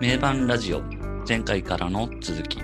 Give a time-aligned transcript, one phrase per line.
[0.00, 0.82] 名盤ラジオ
[1.26, 2.58] 前回からの続き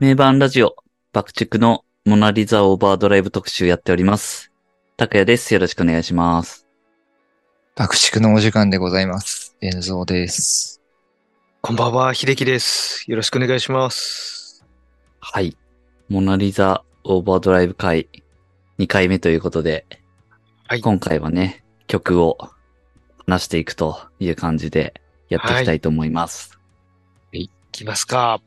[0.00, 0.76] 名盤ラジオ
[1.12, 4.52] 爆竹のモナリザオーバードライブ特集やっております。
[4.98, 5.54] 拓也です。
[5.54, 6.66] よろしくお願いします。
[7.74, 9.56] 爆竹のお時間でございます。
[9.62, 10.82] 遠蔵です。
[11.62, 13.10] こんばんは、秀樹です。
[13.10, 14.66] よろしくお願いします。
[15.20, 15.56] はい。
[16.10, 18.08] モナリザオーバードライブ会
[18.78, 19.86] 2回目ということで、
[20.66, 22.36] はい今回はね、曲を
[23.26, 26.58] 話していくという感じでやっていきたいと思います。
[27.32, 28.40] いきますか。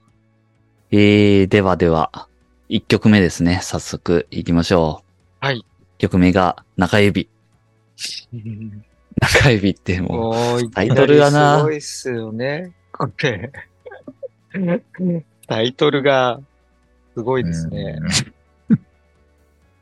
[0.91, 2.27] えー、ではでは、
[2.69, 3.59] 1曲目ですね。
[3.61, 5.03] 早速行きましょ
[5.41, 5.45] う。
[5.45, 5.65] はい。
[5.97, 7.29] 曲名が中指。
[9.19, 12.73] 中指ってもう、タイトルがなすごいっすよね。
[12.91, 13.51] これ。
[15.47, 16.39] タイトルが、
[17.15, 17.97] すごいですね。
[17.99, 18.09] うん。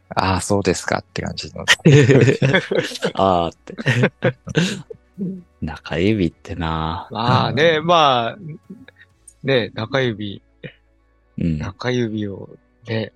[0.10, 1.66] ああ、そうですかって感じの。
[3.16, 4.38] あーって。
[5.62, 8.38] 中指ってなまあね、まあ、
[9.44, 10.42] ね、中指、
[11.38, 11.58] うん。
[11.58, 12.50] 中指を
[12.88, 13.14] ね、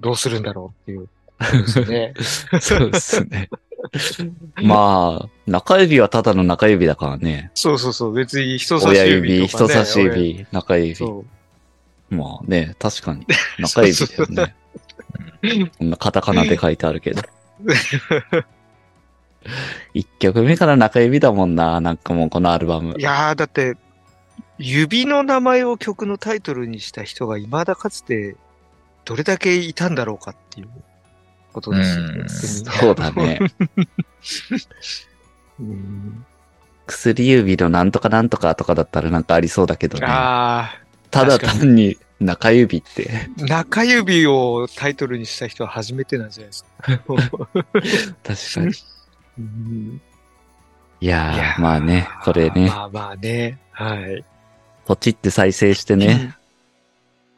[0.00, 1.08] どうするんだろうっていう
[1.88, 2.14] ね。
[2.60, 3.48] そうですね。
[4.62, 7.50] まあ、中指はただの中指だからね。
[7.54, 9.68] そうそうそう、別に人差し親指指、とか、ね。
[9.68, 11.04] 人差し指、中指。
[12.10, 13.26] まあね、確かに。
[13.58, 14.54] 中指だよね。
[15.78, 17.22] こんなカタカナで書いてあるけど。
[19.92, 23.02] 一曲目から中指だもんな、なんかもうこのアルバムい。
[23.02, 23.76] やー、だって、
[24.58, 28.36] 指の名前を曲のタイトルにした人が未だかつて、
[29.04, 30.68] どれだけいたんだろうかっていう
[31.52, 32.28] ことですよねうん。
[32.28, 33.40] そうだね。
[35.58, 36.24] うん
[36.86, 40.06] 薬指のなんとかなんとかとかだったらなんかありそうだけどね。
[40.08, 40.74] あ
[41.10, 43.10] ただ単に中指って。
[43.36, 46.70] ー、中指をタイトルにした人は初めてなんじゃないですか。
[48.22, 48.72] 確かに。
[49.38, 50.00] うん
[51.00, 53.58] いやー、いやーまあね、これね、まあまあね。
[53.72, 54.24] はい。
[54.84, 56.36] ポチって再生してね、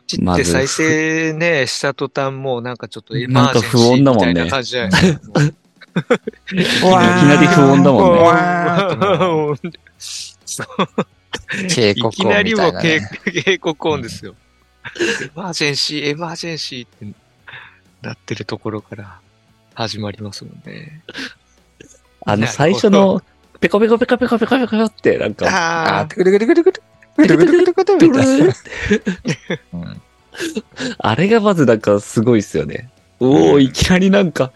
[0.07, 5.41] ちまずって再生ね、 した途端もうなんかちょっっとエマージェンシなんか不穏ーみただもんねいな感じじゃないですか。
[5.41, 9.71] もういきなり不穏だもんね。
[11.69, 12.73] 警告いきなりも。
[12.81, 14.35] 警告音ですよ。
[15.23, 17.19] エマージェンシー、エマージェンシーって
[18.03, 19.19] なってるところから
[19.75, 21.03] 始まりますもんね。
[22.27, 23.23] あの、最初の、
[23.61, 26.83] ペコペコペコペコペコペコって、なんか、ああ、てるくるくるくる、
[27.17, 28.53] くるるるる。
[30.99, 32.91] あれがまずなんかすごいっすよね。
[33.21, 34.53] おお、いきなりなんか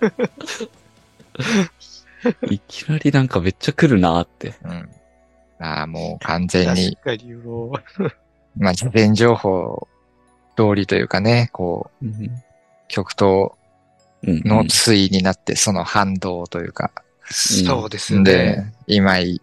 [2.50, 4.54] いきなりなんかめっちゃ来るなーって。
[4.64, 4.88] うん。
[5.60, 6.96] ああ、もう完全に。
[6.96, 8.12] 確かにもう。
[8.56, 9.86] まあ、事前情報
[10.58, 12.06] 通りというかね、こう、
[12.88, 13.56] 曲と
[14.26, 16.90] うんの対になって、その反動というか、
[17.30, 18.32] う、そうですよね。
[18.32, 19.40] で、今井、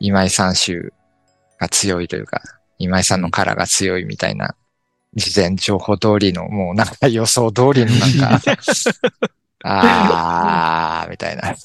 [0.00, 0.92] 今井三州
[1.60, 2.42] が強いというか、
[2.78, 4.56] 今井さんのカラーが強いみたいな、
[5.14, 8.40] 事前情報通りの、もうなんか予想通りのなんか、
[9.62, 11.54] あー、みたいな。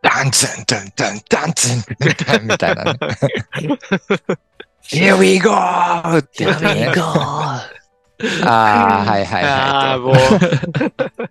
[0.00, 1.84] ダンツン、ダンダン、ダンツン、
[2.26, 2.98] ダンみたいなね。
[4.90, 5.50] Here we go!
[6.18, 6.92] って言ってね。
[6.96, 7.70] あ
[8.44, 10.00] あ、はいはいああ、はい。
[10.00, 10.14] もう、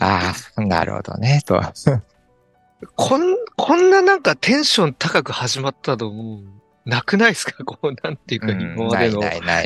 [0.00, 1.60] ああ、なるほどね、と。
[2.96, 7.52] こん、こんななんかテンション高く始まったのもう、なくないですか？
[7.64, 9.20] こう、なんていうか、うん今までの。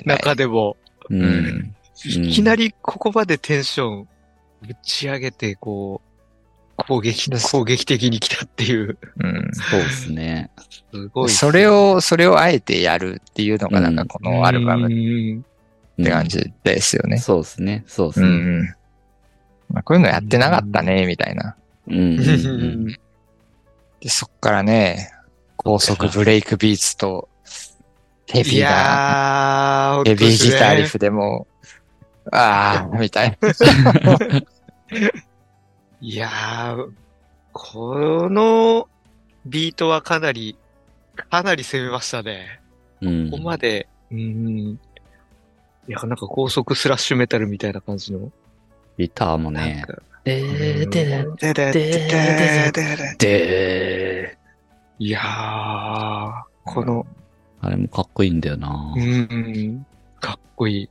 [0.04, 0.76] 中でも、
[2.04, 4.08] いきなりここまでテンション
[4.62, 6.13] ぶち上げて、こう、
[6.76, 10.50] 攻撃、攻撃的に来たっていう、うんそうですね。
[10.92, 11.30] すごい。
[11.30, 14.92] それを、それをあえてやるっていうのが、なんかこのアルバムっう
[16.02, 17.18] んて感じですよね。
[17.18, 17.84] そうですね。
[17.86, 18.28] そうですうね。
[18.28, 18.62] ん。
[19.70, 21.56] まあ、こういうのやってなかったね、みたいな。
[21.88, 22.86] うん。
[24.00, 25.10] で、そっからね、
[25.56, 27.28] 高速ブレイクビーツと、
[28.26, 30.88] ヘビいーな、やー、ヘビーギターリフ。
[30.90, 31.46] フでも、
[32.32, 33.48] ああ、みたいな。
[36.06, 36.90] いやー、
[37.54, 38.90] この
[39.46, 40.54] ビートはかなり、
[41.16, 42.60] かなり攻めましたね。
[43.00, 44.18] うんここまで、うん。
[44.18, 44.78] い
[45.88, 48.30] や、なんか高速スラッシュメタルみたいな感じの。
[48.98, 49.82] ギターもね。
[49.86, 54.38] かでーでーでででででで
[54.98, 56.32] いやー、
[56.66, 59.00] この、ーあれもかっこいいんだよなう。
[59.00, 59.86] ん、
[60.20, 60.88] かっこいい。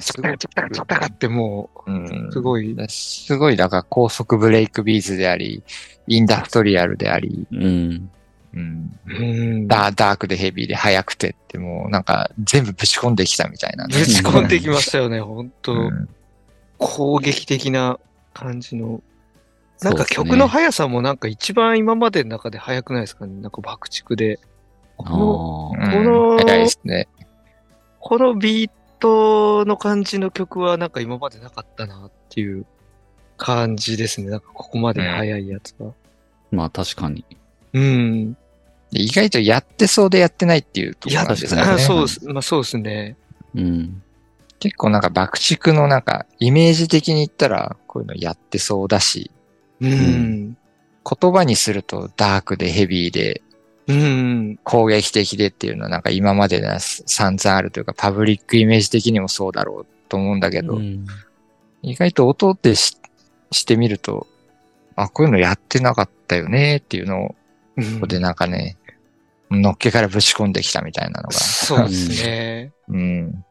[0.00, 5.62] すごい、戦ってもうすごい、すごい、だから高速ブレイクビーズであり、
[6.06, 8.10] インダストリアルであり、うん。
[8.54, 16.08] うん、うん、ダーダークでヘビーで速くてってもうなんか全部ぶち込んできたみたいなね、ぶち込んできましたよね、本当、うん。
[16.78, 17.98] 攻撃的な
[18.32, 19.02] 感じの。
[19.82, 23.40] なんか曲の速さもなんか一番今までの中で速くないですかね。
[23.40, 24.40] なんか爆竹で。
[24.96, 26.38] この、このうん。
[26.38, 27.06] 早いですね。
[28.00, 32.66] このビートの感じの曲はなんか今までなかったなっていう
[33.36, 34.30] 感じですね。
[34.30, 35.92] なんかここまで速いやつは。
[36.50, 37.24] まあ確かに。
[37.72, 38.36] うん。
[38.90, 41.62] 意外とやってそうでやってないっていうところなんですよね。
[41.62, 42.26] あそうです。
[42.26, 43.16] まあそうですね。
[43.54, 44.02] うん。
[44.60, 49.30] 結構なんか爆竹のなんかイメージ的に言ったらこういうのやってそうだし、
[49.80, 50.56] うん。
[51.20, 53.42] 言葉にするとダークでヘビーで
[53.88, 54.58] うん。
[54.64, 61.06] 攻撃的でっていうのはなんか今までな散々あるというかパブリックイメージ的にもそうだろうと思うんだけど、うん
[61.80, 62.98] 意外と音ってし
[63.52, 64.26] してみると、
[64.96, 67.34] あ、こういうのやってなかったよねっていうのを、
[67.76, 68.76] うんここでなんかね、
[69.50, 71.32] のっけからぶち込んできたみたいなのが。
[71.32, 72.72] そうですね。
[72.88, 73.44] うん。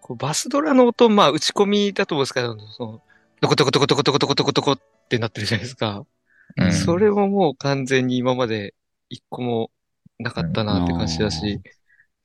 [0.00, 3.02] こうバスドラの音、まあ打ち込みだと思うんですけど、その、
[3.40, 6.04] トコトコトコトコトコトコトコトコってなってるじゃないですか。
[6.56, 8.74] うん、それももう完全に今まで
[9.12, 9.70] 一個も
[10.18, 11.60] なかったなって感じだし、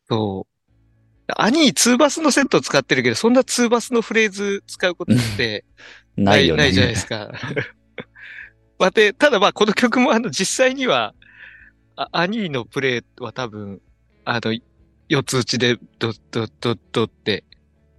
[0.09, 1.33] そう。
[1.35, 5.65] アニー2バスのセットを使ってるけど、そんな2バスのフレーズ使うことって
[6.15, 6.63] ないよね。
[6.63, 7.31] ないじゃないですか。
[8.79, 11.13] まあ、で、ただまあこの曲もあの実際には、
[11.95, 13.81] あアニーのプレイは多分、
[14.23, 14.57] あの、
[15.09, 17.43] 四つ打ちでドッドッドッドッって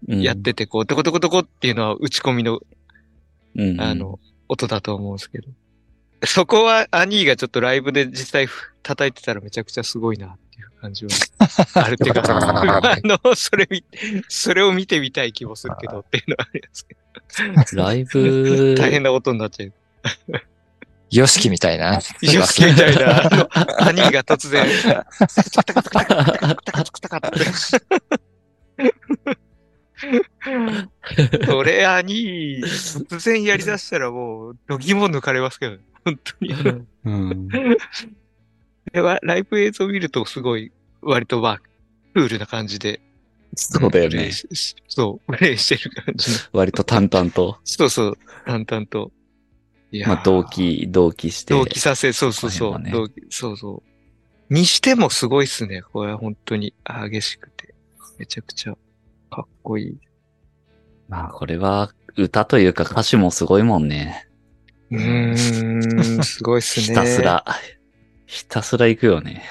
[0.07, 2.61] うんやってて、こう、トコトコトコっていうのは打ち込みの、
[3.57, 5.49] うんあの、音だと思うんですけど。
[6.27, 8.49] そこはアニーがちょっとライブで実際
[8.83, 11.11] 叩いてたらめちゃくちゃすごいなっていう感じは。
[11.75, 13.85] あるっていうか、あの、それ見、
[14.29, 17.77] それを見てみたい気もするけどっていうのはあるやつ。
[17.77, 18.75] ライブ。
[18.79, 19.73] 大変なことになっちゃう。
[21.11, 21.95] ヨシキみたいな。
[22.21, 23.49] ヨシキみたいな。
[23.79, 24.67] アニーが突然、
[25.55, 27.31] タタタタタタタタ。
[31.63, 32.63] れアニー、
[33.07, 35.83] 突然やりだしたらもう、どぎも抜かれますけどね。
[36.05, 36.55] 本当に。
[37.05, 37.49] うん。
[38.93, 40.73] ライブ映像を見るとすごい、
[41.03, 41.59] 割とまあ、
[42.15, 43.01] クールな感じで、
[43.55, 44.31] そうだよね
[44.89, 46.39] そう、プレイしてる感じの。
[46.53, 49.11] 割と淡々と、そうそう、淡々と。
[49.91, 51.55] いやーまあ同期、同期して。
[51.55, 53.83] 同期させ、そうそうそう、この辺は同期そうそ
[54.51, 54.55] う。
[54.55, 55.83] にしてもすごいっすね。
[55.83, 57.75] これは本当に激しくて。
[58.19, 58.77] めちゃくちゃ
[59.31, 59.99] かっこいい。
[61.09, 64.28] まあこれは歌というか歌詞もすごいもんね。
[64.91, 66.87] うーん、すごいっすね。
[66.87, 67.23] ひたす。
[67.23, 67.45] ら、
[68.27, 69.45] ひたすら行くよね。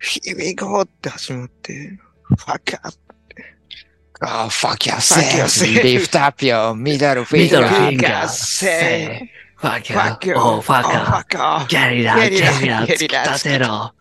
[0.00, 1.98] Here we go って始まって、
[2.38, 2.96] fuck up.
[4.20, 5.46] あ、fuck yourself!
[5.82, 8.28] Lift up your middle finger!
[8.28, 10.34] say, fuck you.
[10.36, 11.68] oh fuck oh, off.
[11.68, 13.92] ギャリラ、out, リラ、突き.立てろ。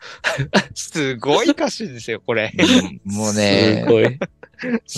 [0.73, 2.53] すごい歌詞ですよ、これ。
[2.57, 4.19] うんもうねす、ごい。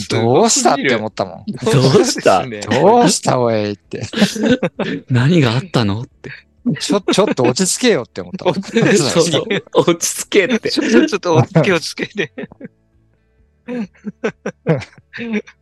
[0.10, 1.46] どうしたって思ったもん。
[1.46, 2.46] どうした？
[2.46, 3.40] どうした？
[3.40, 4.04] おいって。
[5.10, 6.02] 何があったの？
[6.02, 6.32] って。
[6.80, 8.46] ちょ、ちょっと落ち着けよって思った。
[8.46, 10.70] 落ち着けって。
[10.70, 12.32] ちょ、ちょちょっとお気をつけて。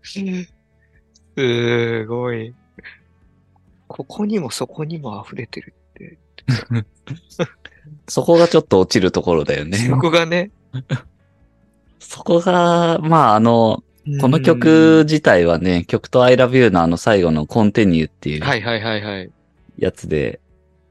[0.03, 0.19] す
[2.07, 2.53] ごい。
[3.88, 6.18] ここにもそこにも溢れてるって。
[8.09, 9.77] そこがちょっと落ちるところだよね。
[9.77, 10.50] そこがね。
[12.00, 13.83] そこが、まああの、
[14.21, 19.31] この曲自体はね、曲と I love you のあの最後のコンティニューっていうはいはいはいはい。
[19.77, 20.39] やつで、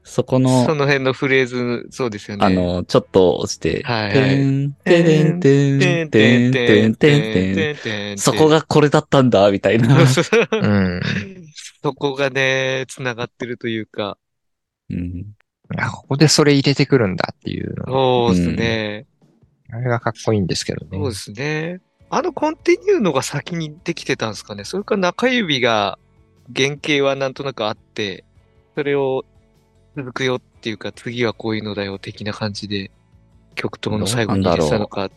[0.03, 2.45] そこその、の辺のフレーズ、そうですよね。
[2.45, 9.97] あ、の、ちょっと落ちて、はいはいてんてんてんてんてんてんてんてんそこがこれだったんだ、みたいな。
[9.97, 11.01] うん。
[11.81, 14.17] そこがね、繋がってるというか、
[14.89, 15.25] うん
[15.77, 17.85] あここでそれ入れてくるんだっていうの。
[17.85, 19.07] そうですね。
[19.71, 20.97] あれがかっこいいんですけどね。
[20.97, 21.81] そうですね。
[22.09, 24.63] あのコンティニューのが先にできてたんですかね。
[24.63, 25.97] それか中指が
[26.55, 28.23] 原型はなんとなくあって、
[28.75, 29.25] それを
[29.95, 32.91] 続くよっていうか、次はこういうのだよ的な感じで、
[33.55, 35.09] 曲との最後に入れてたのか。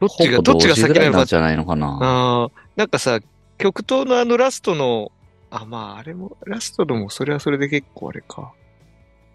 [0.00, 1.24] どっちが、どっちが先ないのか。
[1.24, 1.98] じゃないのかな。
[2.00, 3.20] ああ、なんかさ、
[3.58, 5.12] 曲とのあのラストの、
[5.50, 8.52] あ、まああれも、ラストのもそれはそれで結構あれか。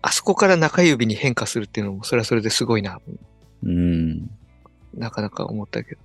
[0.01, 2.99] あそこから中指に変化するっていうのも、それはそれですごいな。
[3.65, 4.29] うん。
[4.93, 6.01] なかなか思ったけど。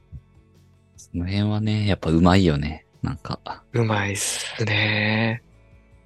[0.97, 2.87] その辺はね、やっぱうまいよね。
[3.03, 3.39] なんか。
[3.73, 5.43] うまいっすね。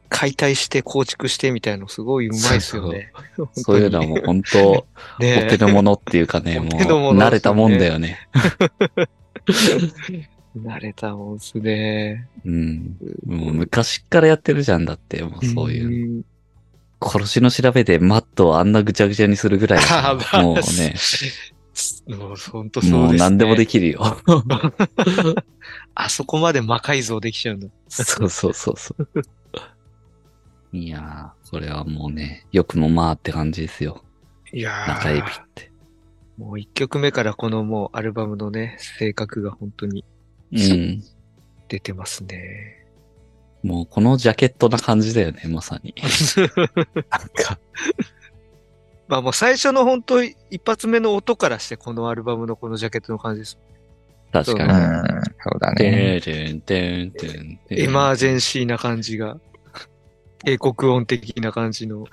[0.08, 3.12] 解体して構築してみたいのすごいうまいっすよね。
[3.54, 4.86] そういうのはもう本当、
[5.18, 6.68] おね手の物っていうかね、 もう、
[7.16, 8.18] 慣れたもんだよね。
[10.56, 12.28] 慣れたもんっすね。
[12.44, 12.96] うん。
[13.26, 16.24] もう昔っからやってるじゃんだって、もうそういう。
[17.04, 17.10] う。
[17.10, 19.84] 殺しの調べでマットをあんなぐちゃぐちゃにするぐらい
[20.42, 20.94] もうね、
[22.08, 22.98] もうほんとそうですね。
[22.98, 24.00] もう何でもできるよ。
[25.94, 27.68] あそこまで魔改造できちゃうんだ。
[27.88, 29.08] そうそうそうそう。
[30.72, 34.02] いやー、これはもうね、よくもまあって感じですよ。
[34.52, 35.70] いや中指っー、て。
[36.36, 40.04] もう一曲目からこのもうアルバムのね、性格が本当に
[40.52, 41.02] うん。
[41.68, 42.83] 出てますね。
[43.64, 45.94] もうこのジャケットな感じだよね、まさに。
[46.36, 46.48] なん
[47.08, 47.58] か。
[49.08, 53.58] まあもう最初の本当一発目の音からしてこのアルバムのこのジャケットの感じです。
[54.32, 54.72] 確かに。
[54.72, 56.20] うん、そうだね。
[57.70, 59.38] エマージェンシーな感じが、
[60.44, 62.06] 警告音的な感じの。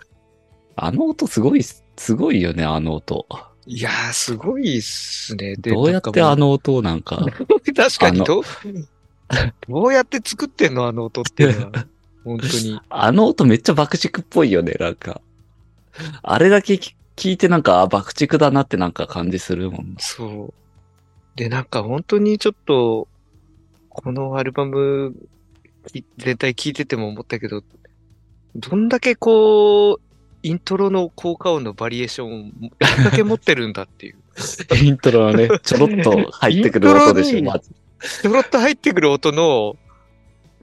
[0.78, 3.26] あの音すごい、すごいよね、あの音。
[3.66, 5.56] いやー、すごいっすね。
[5.56, 7.26] でどうやってあ、の音をなんか、
[7.76, 8.44] 確かにどう、
[9.68, 11.86] どうやって作ってんのあの音っていうのは。
[12.24, 12.80] 本当に。
[12.90, 15.22] あの音めっちゃ爆竹っぽいよね、なんか。
[16.24, 19.96] あれだけ聞聞いてなんか、あ爆竹だなってなんか感じするもん。
[20.00, 20.54] そう。
[21.36, 23.08] で、なんか本当にちょっと、
[23.90, 25.14] このアルバム、
[25.88, 27.64] き全体聴いてても思ったけど、
[28.56, 30.02] どんだけこう、
[30.44, 34.16] イントロの効果音のバリエーションをどんだけ持ってるんだっていう。
[34.82, 37.72] イントロはね、ちょろっと入ってくる音でしょ、まず。
[38.22, 39.78] ちょろっと入ってくる音の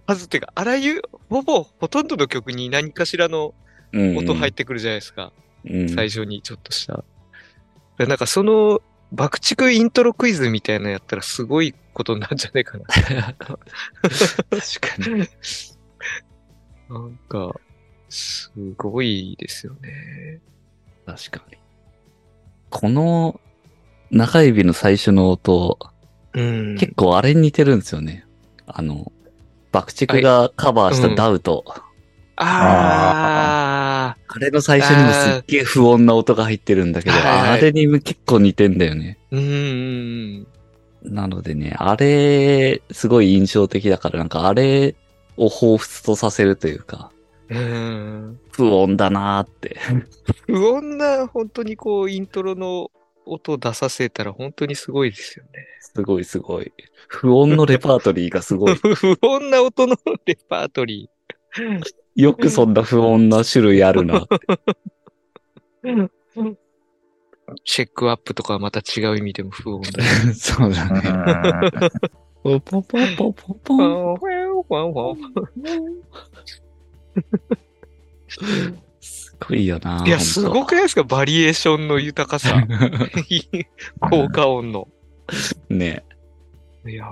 [0.07, 3.54] 数っていうか、あらゆる、ほぼ、ほとんどの曲に何かしらの
[3.92, 5.33] うん音入ってくるじゃないですか。
[5.64, 7.04] うん最初にちょっとした。
[7.99, 8.80] でなんかその、
[9.11, 12.85] 爆竹イントロクイズみたいなのやったらすごいことになるんじゃないかな。
[12.85, 15.28] 確かに。
[16.88, 17.54] なんか、
[18.09, 20.40] すごいですよね。
[21.07, 21.59] 確かに。
[22.71, 23.40] この
[24.11, 25.78] 中指の最初の音、
[26.35, 26.77] うん。
[26.79, 28.25] 結構あれに似てるんですよね。
[28.67, 29.13] あの、
[29.73, 31.65] 爆竹がカバーしたダウト。
[32.41, 39.19] ああれの最初にもすっげえ不穏な音が入ってるんだけど、はいはいあれにも結構似てんだよね。
[39.33, 40.47] ー。
[41.05, 41.13] うん。
[41.15, 44.95] なのでね、あれ、すごい印象的だから、なんかあれ
[45.37, 47.11] を彷彿とさせるというか、
[47.49, 48.39] うん。
[48.53, 49.79] 不穏だなーって。
[50.47, 52.91] 不穏な、本当にこう、イントロの
[53.29, 55.51] 音出させたら本当にすごいですよね。
[55.81, 56.73] すごいすごい。
[57.09, 58.75] 不穏のレパートリーがすごい。
[58.77, 61.11] 不穏な音のレパートリ
[62.15, 64.27] よくそんな不穏な種類あるな。
[67.65, 70.05] チェックアップとかはまた違う意味でも不穏だ。
[70.35, 71.91] そうだね。
[72.43, 74.19] ポポポポポポン。
[78.29, 78.41] す
[79.47, 80.04] ごいよな。
[80.07, 81.04] いや、すごくないですか？
[81.04, 82.62] バリエーションの豊かさ。
[84.11, 84.88] 効果音の。
[85.68, 86.04] ね。
[86.87, 87.04] いや。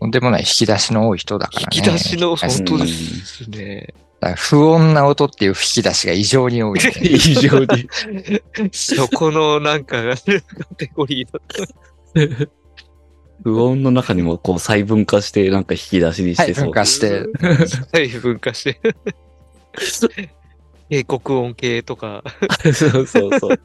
[0.00, 1.66] とんでもない引き出しの多い人だからね。
[1.72, 3.94] 引き出しの、うん本当ですね。
[4.36, 6.92] 不穏な音っていう引き出しが異常に多い、ね。
[7.02, 7.88] 異常に。
[8.72, 10.16] そこのなんか、カ
[10.76, 12.50] テゴリーだった。
[13.42, 16.64] 不穏の中にもこう細分化してなんか引き出しにしてそう。
[16.66, 17.26] 分化して。
[17.92, 18.80] はい、分化して。
[20.90, 22.24] 警告音系とか。
[22.74, 23.60] そうそうそう。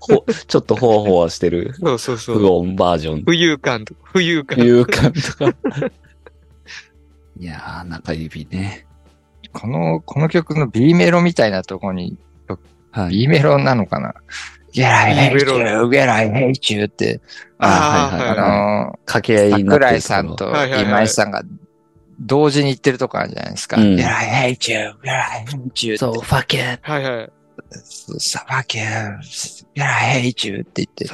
[0.00, 2.46] ほちょっとほわほわしてるそうそうそ不う。
[2.46, 3.20] 穏バージョン。
[3.22, 4.58] 浮遊感とか、浮遊感。
[4.60, 5.54] いう感とか。
[7.38, 8.86] いやー、中指ね。
[9.52, 12.16] この、この曲の B メロみたいなとこに、
[12.92, 13.10] はい。
[13.10, 14.14] B メロなのかな
[14.72, 17.20] ?Get I hate B メ you, get I hate you って、
[17.58, 18.48] あはいはいあは
[18.82, 21.42] いの掛け合いになって桜る井さんとはいはいはい今井さんが
[22.20, 23.80] 同時に言ってるとこあるじゃないですか。
[23.80, 25.98] うん Get I hate you, get I hate you って。
[25.98, 27.32] そう、ファケッはいはい。
[28.18, 31.08] さばけ、get I hate you って言って。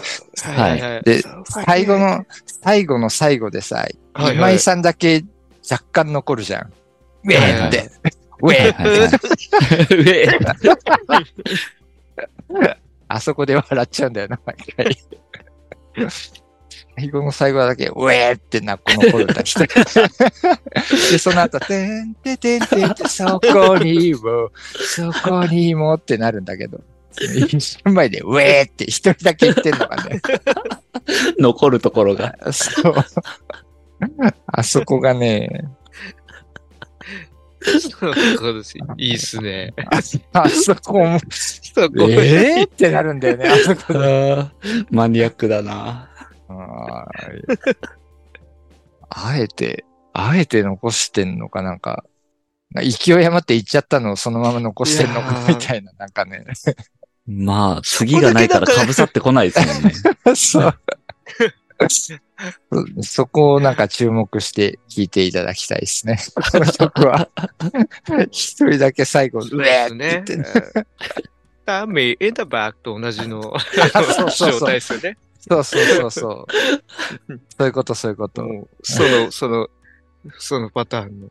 [0.49, 1.03] はいはいはい。
[1.03, 1.23] で、
[1.65, 2.25] 最後の、
[2.63, 5.25] 最後の最後でさ、はいはい今井さんだけ
[5.71, 6.73] 若干残るじゃん。
[7.25, 7.91] ウェーって。
[8.41, 9.11] ウェー
[10.03, 11.17] 上
[13.09, 14.99] あそこで笑っちゃうんだよな、毎回。
[16.99, 19.61] 最後の最後だけ、ウェーってな、こ残るんだ人。
[19.67, 26.81] で、その後、てんててんてんて、そこにも、そこにもってなるんだけど、
[27.21, 30.23] 一瞬前で、ウェーって一人だけ言ってんのがね、
[31.39, 32.35] 残るところが。
[32.51, 32.95] そう。
[34.47, 35.65] あそこがね、
[37.99, 38.79] そうです。
[38.97, 39.75] いいっすね。
[39.77, 43.95] ああそこも、そこえーってなるんだよね、あそこ
[44.91, 46.11] マニアックだな。
[46.49, 47.77] あー
[49.09, 52.05] あえて、あえて残してんのかなんか、
[52.75, 56.45] 勢い余って言っちゃったのをそのまま残してんのかみたいな、なんかね。
[57.27, 59.93] まあ、次がないから被さってこないですもんね。
[60.35, 60.79] そう。
[61.89, 62.15] そ
[63.03, 66.19] そこをなんか注目して聴いていただきたいですね。
[66.53, 67.29] この曲は。
[68.31, 70.87] 一人だけ最後、そううえーって言って。。
[71.67, 73.41] タミー、インタバックと同じの
[74.39, 75.19] 状態ですよね。
[75.49, 76.47] そうそうそうそう。
[77.29, 78.45] そういうこと、そういうこと。
[78.45, 79.69] もう、その、その、
[80.39, 81.31] そのパターンの。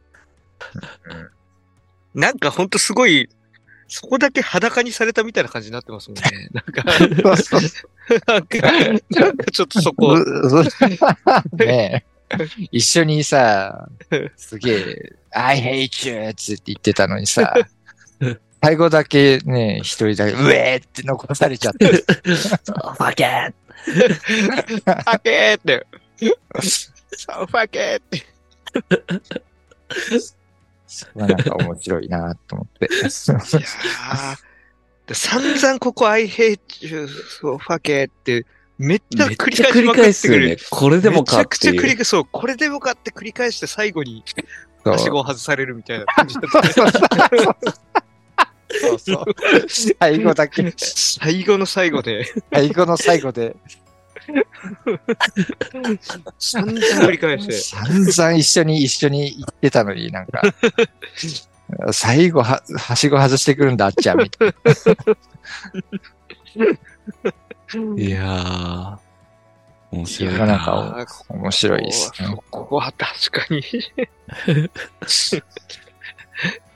[2.13, 3.29] なんかほんとすごい、
[3.87, 6.49] そこだけ裸にされたみたいな感じになってますもんね。
[6.53, 6.83] なんか、
[8.27, 8.61] なんか、
[9.09, 10.63] なんかちょっとそこ、う
[11.57, 12.15] ねえ。
[12.71, 13.87] 一緒にさ、
[14.35, 16.29] すげえ、I hate you!
[16.29, 17.53] って言ってたのにさ、
[18.63, 21.85] 最後だけね、一人だけ、うえーって残されちゃって。
[21.85, 23.64] ファケーフ
[24.85, 25.85] ァケーって、
[27.11, 28.25] そうファケーって。
[30.87, 32.85] それはなんか面白いなと思って。
[32.85, 34.37] いやー
[35.13, 37.07] 散々ここ I hate you,
[37.39, 38.45] so fuck it って、
[38.79, 40.57] めっちゃ繰り返してくる。。
[40.71, 41.71] これでもかっめちゃくちゃ。
[41.71, 44.23] 繰り返そう、これでもかって繰り返して最後に、
[44.83, 47.75] はしごを外されるみたいな感じだった。
[48.81, 49.25] そうそう。
[49.99, 53.55] 最後だけ、最後の最後で、最後の最後で、
[56.39, 57.53] 散々繰り返して。
[57.53, 60.41] 散々一緒に一緒に行ってたのになんか、
[61.91, 64.53] 最後は、はしご外してくるんだ、あっちゃん、みたい
[67.97, 69.05] いやー。
[69.91, 71.05] 面白いいやなんか。
[71.29, 72.35] 面白いですね。
[72.51, 73.61] ここは確かに。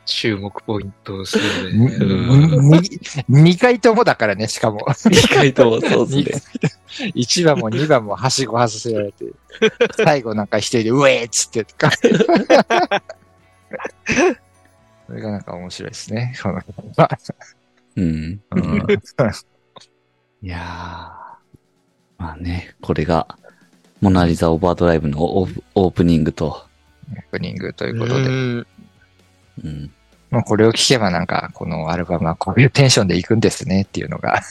[0.09, 1.95] 注目ポイントですよにね。
[1.95, 2.81] うんに
[3.29, 4.79] 二回ともだからね、しかも。
[5.11, 7.11] 意外とそうですね。
[7.15, 9.25] 1番も2番もはしご外せられて、
[9.97, 11.91] 最後なんか一人で、うえーっつってとか。
[15.05, 16.35] それがなんか面白いですね。
[16.41, 16.61] この
[17.95, 18.41] うん。
[18.51, 18.87] うん
[20.41, 20.59] いやー。
[22.17, 23.37] まあね、これが、
[24.01, 28.27] モナリザオーバードライブのオープオープニングと、オープニングといううことで。
[28.27, 28.67] ん
[29.63, 29.91] うん。
[30.31, 34.41] もうこれを聞けばなんか、このアルバムはこういうテンションで行くんですねっていうのが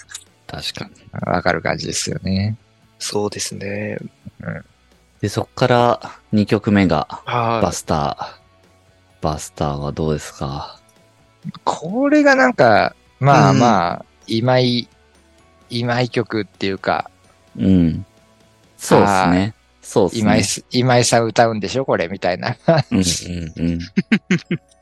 [0.46, 0.90] 確かに。
[1.12, 2.56] わかる感じですよね。
[2.98, 3.98] そうですね。
[5.20, 6.00] で、そっから
[6.32, 9.22] 2曲目が、はバスター。
[9.22, 10.80] バスターはどうですか？
[11.64, 14.88] これがなんか、まあうんまあ、今井、
[15.70, 17.10] 今井曲っていうか、
[17.56, 18.06] うん。
[18.76, 19.54] そうですね。
[19.82, 20.22] そうですね。
[20.22, 21.84] 今井す、今井さん歌うんでしょ？
[21.84, 22.56] これみたいな。
[22.90, 23.04] うんうん
[23.56, 23.78] うん。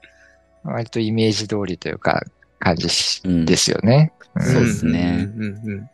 [0.66, 2.22] 割とイメージ通りというか、
[2.58, 2.86] 感じ
[3.46, 4.12] ですよね。
[4.38, 4.42] い。
[4.42, 5.90] そうですねうんうんうん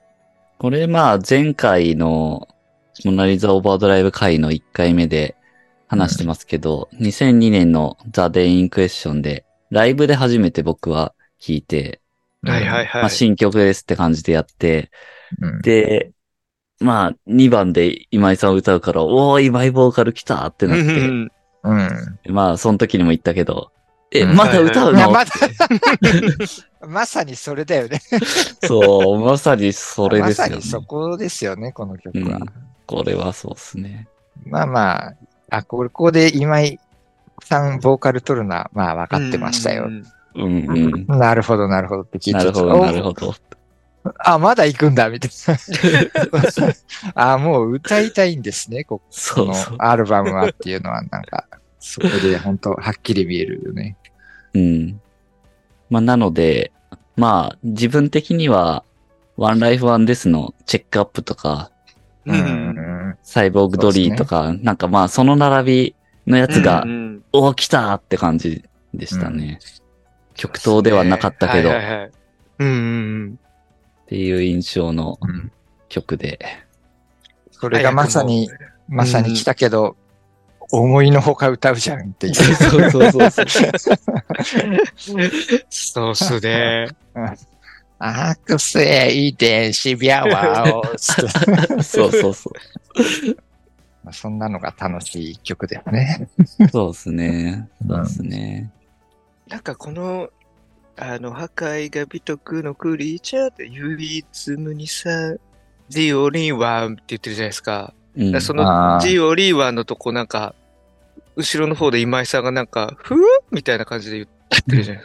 [0.58, 2.46] これまあ前回の
[3.04, 5.34] モナリザオーバードライブ会の1回目で
[5.88, 12.00] 話してますけど、2002年のザ・デイ・インクエスションでライブで初めて僕は弾いて、
[12.42, 13.02] はいはいはい。
[13.02, 14.92] まあ新曲ですって感じでやって、
[15.40, 16.12] うんで、
[16.78, 21.32] まあ2番で今井さん歌うから、おー今井ボーカル来たってなって、うん
[21.64, 22.32] うんうん。
[22.32, 23.72] まあその時にも言ったけど、
[24.12, 25.32] え、うんまだ歌うの、まだ
[26.86, 28.00] まさにそれだよね。
[28.64, 30.54] そう、まさにそれですよね。
[30.56, 32.36] まさにそこですよね、この曲は。
[32.36, 34.08] うんこれはそうですね。
[34.44, 35.14] まあまあ、
[35.50, 36.78] あ、ここで今井
[37.42, 39.88] さんボーカル取るのは、まあ分かってましたよう。
[39.88, 41.18] んうんうん。
[41.18, 43.34] なるほど、なるほどって聞いてなるほど、なるほど。
[44.18, 46.72] あ、まだ行くんだ、みたいな。
[47.32, 49.76] あ、もう歌いたいんですね、ここのそうそう。
[49.78, 51.46] アルバムはっていうのは、なんか、
[51.84, 53.96] そこで本当はっきり見えるよね。
[54.54, 55.00] うん。
[55.90, 56.70] まあ、なので、
[57.16, 58.84] まあ、自分的には、
[59.36, 61.72] ワンライフワンデスのチェックアップとか、
[62.24, 63.18] うんん。
[63.24, 65.94] サイボーグドリーとか、なんかまあ、その並び
[66.28, 68.64] のやつがう、んおー来たって感じ
[68.94, 69.58] でしたね。
[70.34, 72.10] 極東ではなかったけど、っはいはいはい
[72.60, 72.72] うんう
[73.24, 73.38] ん
[74.06, 75.50] ていう印象のうん
[75.88, 76.38] 曲で。
[77.50, 78.50] それがまさに、
[78.88, 79.96] まさに来たけど、
[80.72, 82.34] 思いのほか歌うじゃんっていう。
[82.34, 83.46] そうそうそうそう。
[85.16, 85.30] うん。
[85.68, 86.88] そうっすね。
[87.98, 92.52] アクセイデシビアワオつって そうそうそう。
[94.02, 96.28] まあそんなのが楽しい曲だよね。
[96.72, 97.68] そうですね。
[97.86, 98.72] そうですね。
[99.48, 100.30] なんかこの、
[100.96, 105.10] あの、破壊が美徳のクリーチャーって唯一無二さ、
[105.90, 107.92] The Only One って言ってるじゃないですか。
[108.16, 110.54] うんそのあー The Only One のとこなんか、
[111.36, 113.18] 後ろの方で今井さんがなんか、ふぅ
[113.50, 114.28] みたいな感じで言っ
[114.64, 115.04] てるじゃない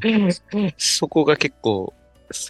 [0.00, 0.58] ですか。
[0.76, 1.94] そこが結構好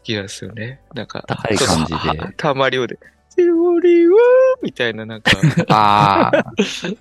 [0.02, 0.80] きなんですよね。
[0.94, 1.98] なんか、高い感じで。
[2.36, 2.98] たまりをで、
[3.36, 4.18] The Only One
[4.62, 5.32] みたいななんか、
[5.68, 6.96] あー。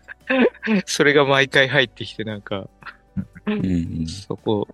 [0.86, 2.67] それが毎回入ってきてなんか、
[3.45, 3.58] うんう
[4.04, 4.08] ん。
[4.08, 4.67] そこ、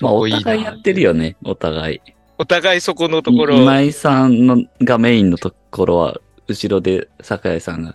[0.00, 2.00] まあ、お互いやってるよね、お互い。
[2.38, 7.94] お互いそこのところ、今井さんのがメインのところは、後ろで桜井さんが、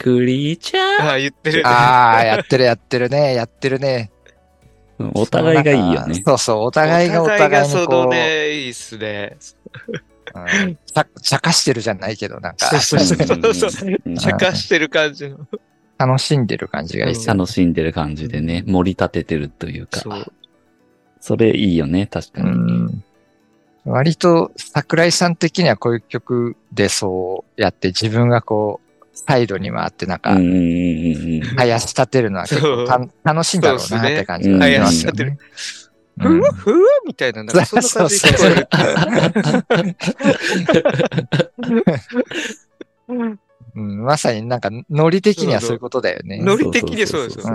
[0.00, 1.66] クリーチャーああ、言ってる。
[1.66, 4.10] ああ、やってるやってるね、やってるね。
[4.98, 6.22] うんお互いがいいよね。
[6.26, 9.36] そうそう、お互いがお互いにそこう、のね、いいっすね。
[10.34, 12.66] うんちゃ、茶化してるじゃないけど、なんか。
[12.80, 14.00] そうそうそうそう。
[14.06, 15.38] うん茶化してる感じの。
[15.98, 17.38] 楽しんでる感じがいいですよね。
[17.40, 20.00] 楽しんでる感じでね、盛り立ててるというか。
[20.00, 20.32] そう。
[21.20, 22.50] それいいよね、確かうに。
[22.50, 23.04] ん。
[23.84, 28.89] 割と桜井さん的にはこういう曲でそうやって自分がこう、
[29.30, 30.56] サイドに回ってなんか、うんうんうんう
[31.38, 31.40] ん。
[31.56, 34.50] 林立てるのは結構た楽しいんだろうなって感じ。
[34.50, 35.38] がしますよね。
[36.18, 38.42] ふわふわみたいな、なんかそんな感じで聞
[43.06, 43.14] こ
[43.80, 46.42] まさになんか、ノリ的にはそういうことだよね。
[46.42, 47.54] ノリ的にそうですよ。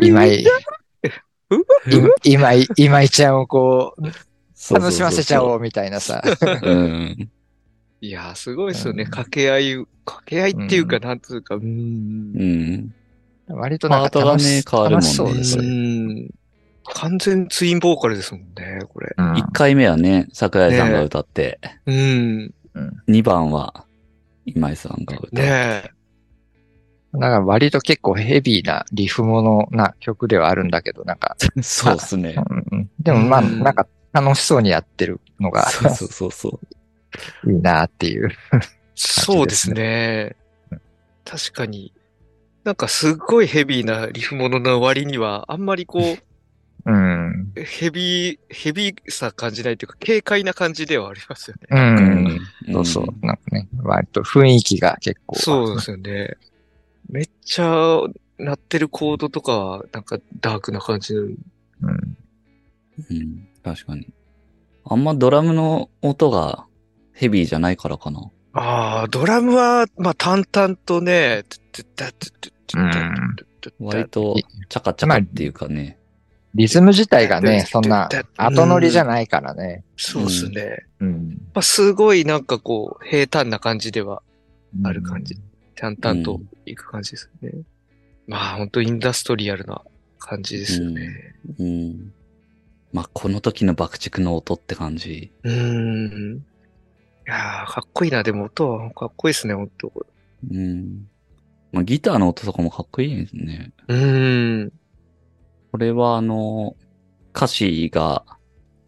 [0.00, 0.46] 今井、
[2.24, 4.02] 今井、今井ちゃんをこう。
[4.72, 6.22] 楽しませちゃおうみたいなさ。
[6.62, 7.30] うん。
[8.00, 9.04] いやー、すごいですよね。
[9.04, 12.32] うん掛け合い、掛け合いっていうか、うんなんつうか、うーん
[13.48, 13.54] う。
[13.54, 13.58] ん。
[13.58, 16.30] 割となんかパートが楽しね変わるもんね楽しそうですん
[16.94, 19.14] 完全ツインボーカルですもんね、これ。
[19.16, 22.54] うん一回目はね、桜井さんが歌って、うん。
[23.06, 23.84] 二番は
[24.46, 25.36] 今井さんが歌って。
[25.36, 25.90] ねえ。
[27.12, 32.36] なんか割と結構ヘビーなリフものな曲ではあるんだけど、なんか、 そうですね。
[32.70, 36.79] うんでもまあ、うんなんか楽しそうにやってるのがそうそうそうそう。
[37.46, 38.30] いいなっていう。
[38.94, 40.36] そうですね。
[41.24, 41.92] 確かに。
[42.64, 46.18] なんかすっごいヘビーなリフものの割には、あんまりこう、
[46.86, 47.52] うん。
[47.54, 51.68] ヘビー、ヘビーさ感じないというか、軽快な感じではありますよね。
[51.70, 52.72] うん。
[52.72, 53.26] んそうそう。
[53.26, 55.36] なんかね、割と雰囲気が結構。
[55.36, 56.36] そうですよね。
[57.08, 58.00] めっちゃ、
[58.38, 61.22] 鳴ってるコードとかは、なんかダークな感じの。
[61.22, 61.36] うん。
[61.82, 63.48] うん。
[63.62, 64.08] 確かに。
[64.84, 66.66] あんまドラムの音が
[67.20, 68.30] ヘビーじゃないからかな。
[68.54, 71.44] ああ、ドラムは、まあ、淡々とね、
[73.78, 75.98] 割とい、チャカチャカっていうかね。
[76.54, 79.84] リズム自体がね、そんなうん後乗りじゃないからね。
[79.98, 80.86] そうですね。
[81.00, 81.28] うん。
[81.52, 84.22] まあ、すごいなんかこう、平坦な感じでは
[84.82, 85.36] ある感じ。
[85.76, 87.52] 淡々といく感じですね。
[88.26, 89.82] まあ、本当インダストリアルな
[90.18, 91.36] 感じですよね。
[91.58, 92.12] うん。
[92.94, 95.30] まあ、この時の爆竹の音って感じ。
[95.42, 96.44] うーん。
[97.30, 98.24] いやー、かっこいいな。
[98.24, 99.92] でも音はかっこいいですね、本当
[100.50, 101.06] うん。
[101.70, 103.72] まあ、ギターの音とかもかっこいいですね。
[103.86, 104.72] うーん。
[105.70, 106.74] これはあの、
[107.32, 108.24] 歌詞が、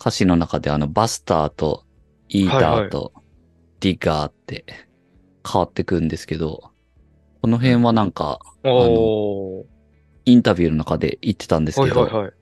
[0.00, 1.84] 歌詞の中であの、バスターと、
[2.28, 3.12] イーターと、
[3.78, 4.64] ディガーって
[5.48, 6.72] 変わってくんですけど、
[7.42, 8.40] この辺はなんか。
[10.24, 12.32] インタビューの中で言ってたんですけど、はいはいはい。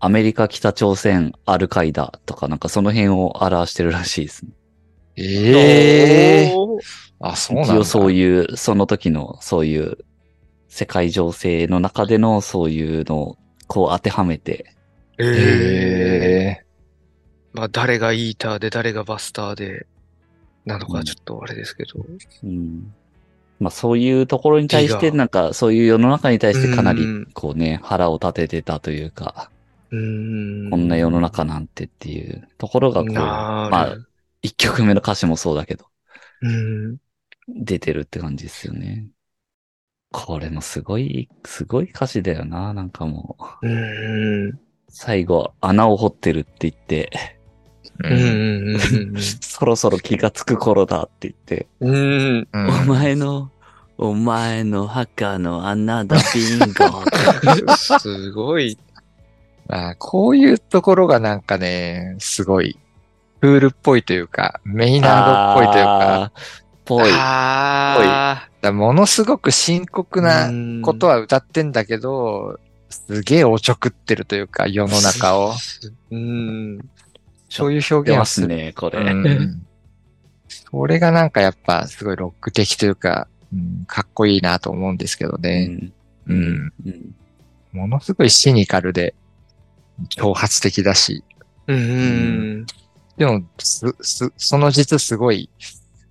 [0.00, 4.52] アメリカ、北朝鮮、アルカイダとかなんかその辺を表してるらしいですね。
[5.16, 6.80] ええおー
[7.20, 7.74] あ、そうなんだ。
[7.74, 9.98] 一応そういう、その時のそういう
[10.68, 13.36] 世界情勢の中でのそういうのを
[13.68, 14.74] こう当てはめて、
[15.18, 15.34] えええ
[16.60, 16.66] え
[17.52, 19.86] まあ、誰がイーターで誰がバスターで、
[20.64, 22.04] なのかちょっとあれですけど。
[22.44, 22.92] うん。
[23.60, 29.50] まあそういうところに対して、なんかそういう世の中に対してかなりうんこうね、腹を立ててたというか、
[29.90, 30.70] うーん。
[30.70, 34.08] こんな世の中なんてっていうところがこう、なまある。
[34.42, 35.86] 一曲目の歌詞もそうだけど、
[36.42, 36.96] うん。
[37.48, 39.06] 出てるって感じですよね。
[40.12, 43.68] これもすごい、すごい歌詞だよな、なんかもう。
[43.68, 44.60] うん。
[44.88, 47.10] 最後、穴を掘ってるって言って。
[49.20, 52.48] そろそろ気がつく頃だって言って、うん。
[52.52, 53.50] うんお前の、
[53.96, 57.68] お前の墓の穴だビンゴ。
[57.76, 58.78] すごい。
[59.68, 62.78] あこういうところがなんかね、すごい、
[63.42, 66.30] クールっぽいというか、メイナードっぽいというか、あー。
[66.84, 67.10] ぽい。
[67.12, 70.48] あだものすごく深刻あ。
[70.48, 75.54] なことは歌ってんだけど、すげえおちょくってるというか、世の中を。
[76.12, 76.78] うん。
[77.48, 79.00] そういう表出現はますね、これ。
[79.00, 79.66] うん
[80.48, 85.66] それがなんかやっぱすごいロック的というか、うんかっこいいなと思うんですけどうね。
[85.66, 85.92] ん
[86.28, 86.72] うん。
[86.86, 87.14] うん
[87.72, 89.16] ものすごいシニカルで、
[90.16, 91.24] 挑発的だし、
[91.66, 92.66] うん。
[93.22, 95.48] でも、す、す、その実すごい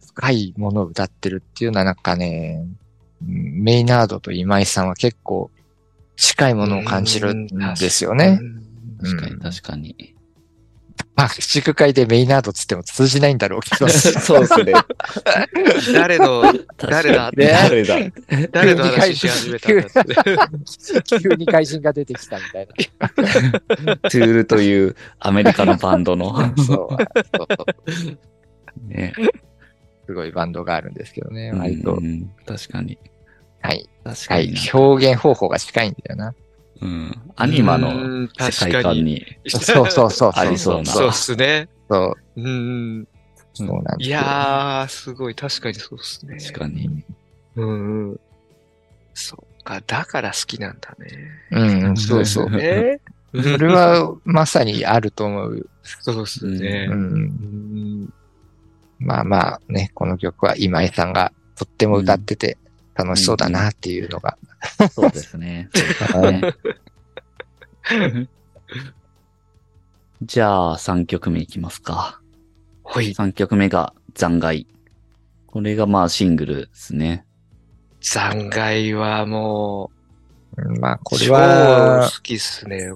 [0.07, 2.77] 深いものを歌ってるっていうのはなんかね、うん
[3.23, 5.51] メイナードと今井さんは結構
[6.15, 8.39] 近いものを感じるんですよね。
[8.99, 10.15] 確かに、うん確かに。
[11.15, 13.87] まあ、地区会でメイナードつっても通じないんだろうけど。
[13.89, 14.73] そうですね。
[15.93, 16.43] 誰の、
[16.77, 17.95] 誰だ誰だ？
[18.51, 20.49] 誰の話し始めたんだ。
[21.19, 26.33] 急に怪人が出てきたみたいトゥールというアメリカのバンドの。
[26.39, 26.53] な。
[26.57, 28.87] そう。
[28.87, 29.13] ね。
[30.07, 31.95] すごいバンドがあるんですけどね、割と。
[31.95, 32.97] うん確かに。
[33.61, 33.87] はい。
[34.03, 34.81] 確はいかに。。
[34.81, 36.33] 表現方法が近いんだよな。
[36.81, 37.21] うん。
[37.35, 37.91] アニマのう
[38.23, 39.25] ん世界観に。
[39.47, 40.31] そうそうそう。
[40.35, 41.69] ありそうなそうっすね。
[41.89, 42.41] そう。
[42.41, 43.07] うん。
[43.53, 46.37] そうなんですいよやー、すごい、確かにそうっすね。
[46.39, 47.03] 確かに。
[47.55, 48.19] うんうん。
[49.13, 51.27] そうか、だから好きなんだね。
[51.51, 52.49] うん、そうそう。
[52.49, 52.99] ね。
[53.33, 55.69] それはまさにあると思う。
[55.83, 56.93] そうっすねう。。
[56.93, 58.13] うんん
[58.99, 62.57] まあまあね、この曲は今井さんがとっても歌ってて
[62.95, 64.37] 楽しそうだなっていうのが。
[64.91, 65.69] そうですね。
[66.11, 66.53] そうで
[67.89, 68.29] すね
[70.21, 72.21] じゃあ、3曲目いきますか。
[72.83, 74.67] ほい、3曲目が残骸。
[75.47, 77.25] これがまあシングルですね。
[78.01, 79.91] 残骸はも
[80.79, 82.93] まあう、これは超好きっすね。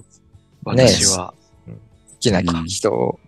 [0.64, 1.34] 私は。
[1.66, 1.72] 好
[2.20, 3.20] きな人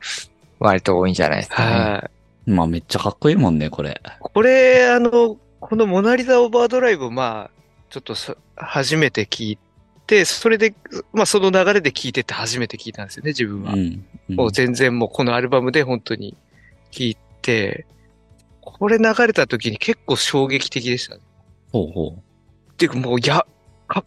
[0.59, 1.71] 割と多いんじゃないですかね。
[1.71, 2.11] は
[2.47, 2.51] い。
[2.51, 4.01] まあめっちゃかっこいいもんね、これ。
[4.21, 7.59] これ、あの、このモナリザオーバードライブ、まあ、
[7.91, 9.59] ちょっとさ初めて聞い
[10.07, 10.75] て、それで、
[11.13, 13.73] まあその流れで聞いてって初めて聞いたんですよね、自分は。
[13.73, 13.79] うん。
[13.79, 14.05] うん
[14.37, 16.37] もう全然もうこのアルバムで本当に
[16.93, 17.87] 聞いて、
[18.61, 21.23] これ流れた時に結構衝撃的でしたね。
[21.73, 22.15] ほうほ
[22.73, 23.47] っていうかもうや、
[23.87, 24.05] か、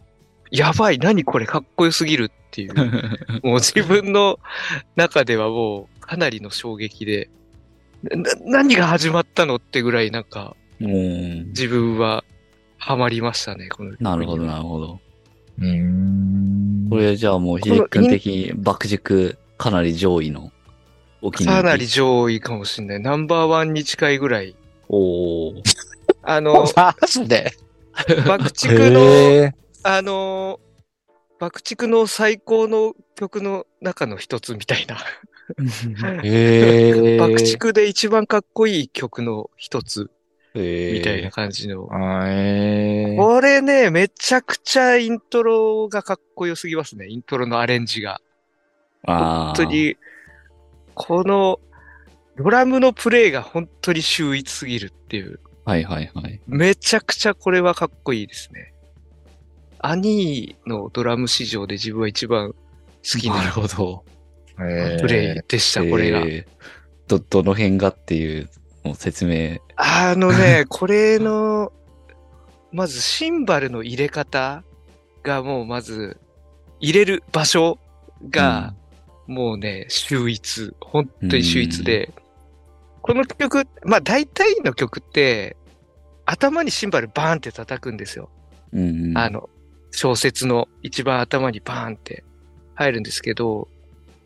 [0.52, 2.72] やばい、何これかっこよすぎるっていう。
[2.72, 2.76] う。
[3.42, 4.38] もう自分の
[4.94, 7.30] 中ではもうかなりの衝撃で、
[8.04, 12.24] な、何が始まったのってぐらいなんかうん自分は
[12.78, 15.00] ハマりましたね、このなるほど、なるほど。
[15.58, 16.88] うーん。
[16.90, 20.50] これじゃあもう、秀樹君的に爆軸かなり上位の
[21.20, 21.62] お気に入り。
[21.62, 23.00] かなり上位かもしれない。
[23.00, 24.56] ナンバーワンに近いぐらい。
[24.88, 25.62] おー。
[26.22, 27.52] あの、 マジで？
[28.26, 30.72] 爆竹の、へあのー
[31.38, 34.96] 爆竹の最高の曲の中の一つみたいな。
[35.58, 40.10] ーへー爆竹で一番かっこいい曲の一つ
[40.54, 41.86] みみたいな感じの。
[41.86, 47.08] これね、めちゃくちゃイントロがかっこよすぎますね。
[47.08, 48.20] イントロのアレンジが。
[49.04, 49.64] 本当。
[49.64, 49.96] に、
[50.94, 51.58] この
[52.36, 55.40] ドラムのプレイが本当に秀逸すぎるっていう。
[55.64, 56.40] はいはいはい。
[56.46, 58.74] めちゃくちゃこれはかっこいいですね。
[59.78, 64.04] アニーのドラム史上で自分は一番好きなるなほど。
[64.56, 66.20] プレイでした、これが。
[66.20, 66.46] えー
[67.08, 68.48] ど、どの辺がっていう
[68.84, 69.58] のを説明。
[69.76, 71.72] あのね、 これの、
[72.72, 74.64] まずシンバルの入れ方
[75.22, 76.18] がもうまず、
[76.80, 77.78] 入れる場所
[78.30, 78.74] が、
[79.26, 80.74] もうね、秀逸。
[80.80, 82.12] 本当に秀逸で、
[83.02, 85.56] この曲、まあ大体の曲って、
[86.24, 88.30] 頭にシンバルバーンって叩くんですよ。
[88.72, 89.18] うん、うん。
[89.18, 89.48] あの、
[89.90, 92.24] 小説の一番頭にバーンって
[92.74, 93.68] 入るんですけど、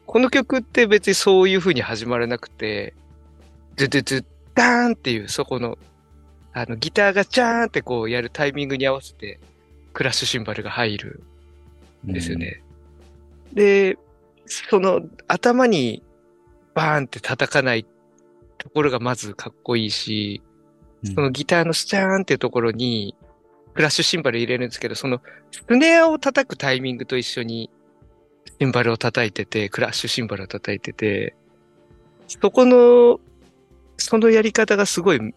[0.07, 2.95] この曲って別にそういう風に始まらなくて、
[3.77, 4.25] ドゥドゥドゥ
[4.57, 5.79] ダーンっていうそこの、
[6.53, 9.39] あの、ギターがジャーンってこうやるタイミングに合わせて、
[9.93, 11.23] クラッシュシンバルが入る
[12.07, 12.63] んですよね。
[13.53, 13.99] で、
[14.47, 16.03] その頭に
[16.75, 17.87] バーンって叩かない
[18.59, 20.43] ところがまずかっこいいし、
[21.05, 21.15] うん。
[21.15, 23.15] そのギターのスチャーンっていうところに、
[23.75, 27.71] クラッシュシンバル入れるんですけど、そのスネアを叩くタイミングと一緒に
[28.59, 31.37] シンバルを叩いてて、クラッシュシンバルを叩いてて、
[32.27, 33.21] そこの、
[33.97, 35.35] そのやり方がすごい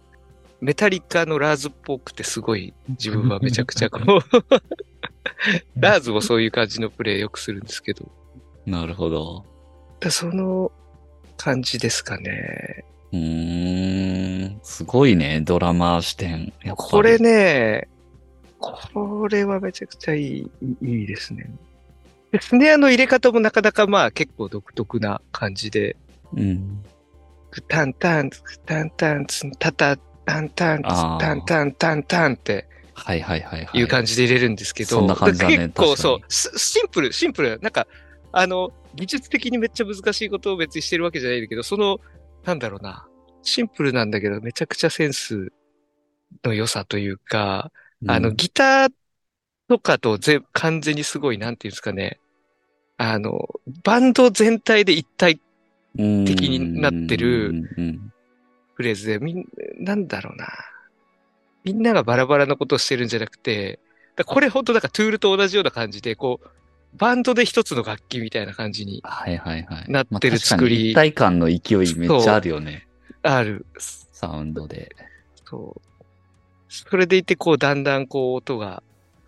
[0.61, 4.21] メタリカのラーズっぽくてすごい自分はめちゃくちゃこう、
[5.77, 8.09] ラーズもそういう感じのプレイよくするんですけど、
[8.65, 9.45] なるほど。
[9.99, 10.71] だその
[11.37, 12.83] 感じですかね。
[13.11, 14.59] うーん。
[14.63, 16.53] すごいね、ドラマー視点。
[16.75, 17.17] これ。
[17.17, 17.87] ね、
[18.59, 21.49] これはめちゃくちゃいい、いいですね。
[22.31, 25.95] でスネアの入れ方もなかなかまあ結構独特な感じで、
[26.33, 26.83] うん。
[27.67, 28.29] タンタン、
[28.65, 33.79] タンタン、ツンタタ、タンタン、タンタン、タンタンってはいはいはいはい。
[33.79, 37.59] いう感じで入れるんですけど、そんな感じだね結構そう、スシンプル、シンプル。
[37.61, 37.87] なんか、
[38.31, 41.99] あの、技術的にめっちゃ難しいことを別にしてるわけじゃないんだけど、その、
[42.43, 43.07] なんだろうな、
[43.41, 45.51] シンプルなんだけど、めちゃくちゃセンス
[46.43, 47.71] の良さというか、
[48.03, 48.91] うんあの、、ギター
[49.67, 52.19] とかとぜ完全にすごい、なんていうんですかね。
[52.97, 53.47] あの、
[53.83, 55.39] バンド全体で一体
[55.95, 57.51] 的になってる
[58.75, 59.45] フレーズで、みん、
[59.79, 60.47] なんだろうな。
[61.63, 63.79] みんながバラバラなことをしてるんじゃなくて、
[64.15, 66.47] だこれ本当だからトゥールと同じような感じで、こう、
[66.95, 69.91] バンドで一つの楽器みたいな感じにはいはいはい。
[69.91, 72.87] なってるまあ一体感の勢いめっちゃあるよね。
[73.21, 73.65] ある。
[73.77, 74.95] サウンドで。
[75.45, 75.81] そう。
[76.69, 78.83] それでいて、こう、だんだんこう、音が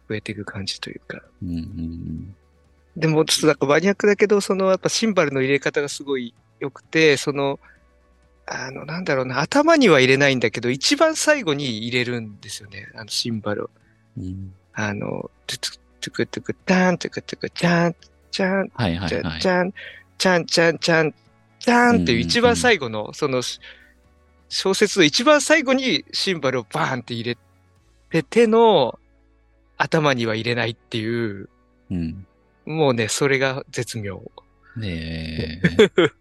[0.07, 1.21] 増えていく感じというか。
[1.41, 2.35] うんうん
[2.97, 7.59] でも、ちょっとなんかマニアックだけど、その、やっぱシンバルの入れ方がすごい良くて、その、
[8.45, 13.69] あの、なんだろうな、頭には入れないんだけど、一番最後に入れるんですよね、あの、シンバルを。
[14.17, 14.53] うんうん。
[14.73, 17.95] あの、トゥトゥトゥクトゥク、ターン、トゥクトゥク、チャン、
[18.31, 19.47] チャン、はいはチャン、チ。
[19.47, 19.73] ャン、
[20.17, 21.13] チャン、チャン、チャン、
[21.59, 23.41] チャンっていう一番最後の、その、
[24.49, 27.37] 小説の一番最後にシンバルをバーンって入れ
[28.09, 28.99] てての、
[29.77, 31.49] 頭には入れないっていう、
[31.89, 32.25] うん。
[32.65, 34.21] もうね、それが絶妙
[34.75, 36.20] ねえ。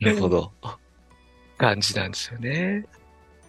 [0.00, 0.52] なるほど。
[1.58, 2.84] 感じなんですよね。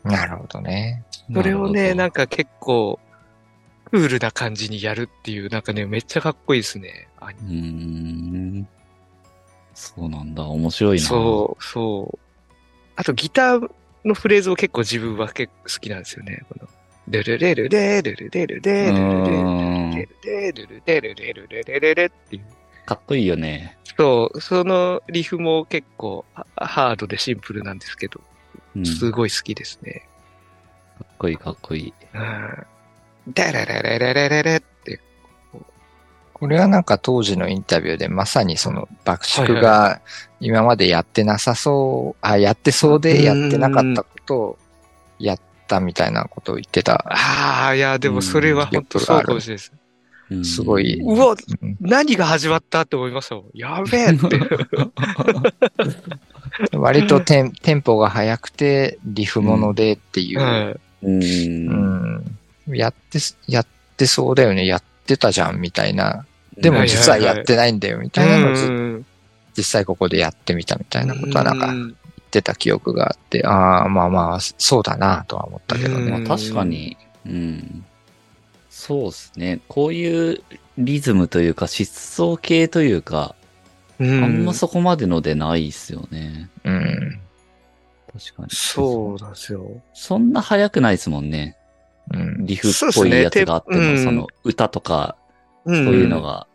[0.03, 1.03] なるほどね。
[1.33, 2.99] それをね、なんか、か結構、
[3.89, 7.07] クールな感じにやるっていう、なんかね、めっちゃかっこいいですね。
[7.19, 8.67] あうーん。
[9.73, 10.43] そうなんだ。
[10.43, 11.03] 面白いな。
[11.03, 12.19] そう、そう。
[12.95, 13.71] あとギター
[14.05, 16.43] のフレーズも結構自分は結構好きなんですよね。
[16.49, 16.67] この
[17.07, 22.45] ルルレルレルルレルレルレルレルレルレルレルレルレルレルっていう。
[22.85, 23.77] かっこいいよね。
[23.97, 28.21] そう、そのリフも結構ハハードでシンプルなんですけど、
[28.75, 28.83] うん。
[28.83, 30.07] かすごい好きですね。
[31.03, 31.93] っこいい、かっこいい。
[32.13, 32.65] うん。
[33.33, 34.99] ダラララララララって。
[36.33, 40.01] これはなんか当時のインタビューでまさにその爆竹はいが
[40.41, 44.57] 今までやってなさそう、あ、やってそうでやってなかったことを
[45.19, 47.05] やったみたいなことを言ってた。
[47.07, 49.82] ああ、いや、でもそれは本当そうかもしれないです。
[50.37, 50.99] うんすごい。
[51.01, 53.45] うわ、うん何が始まったって思いましたもん。
[53.53, 54.39] やべえって。
[56.77, 60.79] 割とテンテンポが速くてリフものでっていう。
[62.67, 63.67] やってす、やっ
[63.97, 64.65] てそうだよね。
[64.65, 66.25] やってたじゃんみたいな。
[66.57, 68.51] でも実はやってないんだよみたいなの
[68.99, 69.03] を
[69.57, 71.95] 実際ここでやってみたみたいなことはなんかうん言っ
[72.29, 76.11] てた記憶があって、ああ、まあまあ、そうだなとは思ったけどうんね。
[76.11, 77.85] まあ確かに、うん。
[78.73, 79.61] そうですね。
[79.67, 80.41] こういう
[80.79, 83.35] リズムというか、疾走系というか、
[83.99, 86.49] うんあんまそこまでのでないっすよね。
[86.63, 87.21] うん。
[88.11, 88.49] 確かに。
[88.49, 89.79] そうなんですよ。
[89.93, 91.55] そんな速くないですもんね。
[92.11, 92.47] うん。
[92.47, 95.17] リフっぽいやつがあっても、そねその歌とか、
[95.67, 96.47] そそういうのが、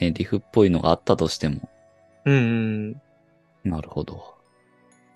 [0.00, 1.68] ね、リフっぽいのがあったとしても。
[2.24, 3.70] うんうん。
[3.70, 4.34] なるほど。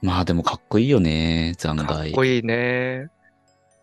[0.00, 2.14] まあでもかっこいいよね、残かっ骸。
[2.14, 3.08] こいいね。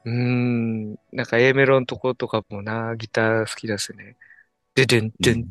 [0.06, 0.92] うん。
[1.12, 4.16] なんか A メロのとことかもな、ギター好きですね。
[4.76, 5.46] ででんでん、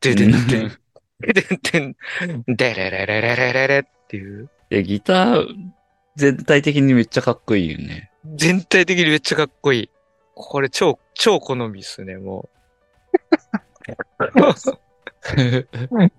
[0.00, 0.48] ででんでん、
[1.20, 1.94] ででん
[2.46, 4.50] でん、でれれれれれれれっていう。
[4.70, 5.46] いや、ギター、
[6.16, 8.10] 全体的にめっちゃかっこいいよね。
[8.36, 9.90] 全体的にめっちゃかっこいい。
[10.34, 12.54] これ超、超好みっすね、もう。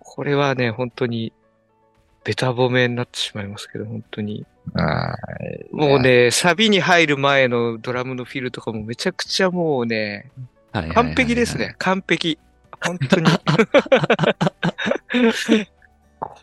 [0.00, 1.32] これはね、本当に、
[2.24, 4.46] ベタ褒めになってしまいますけど、本当に。
[4.74, 5.16] あ
[5.72, 10.30] もうね、サビに入る前のドラムのフィルとかもめちゃくちゃもうね、
[10.72, 11.74] 完璧ですね。。
[11.78, 12.38] 完璧。
[12.84, 13.26] 本当に。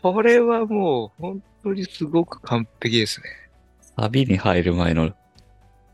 [0.02, 3.26] これはもう本当にすごく完璧ですね。
[3.98, 5.12] サビに入る前の、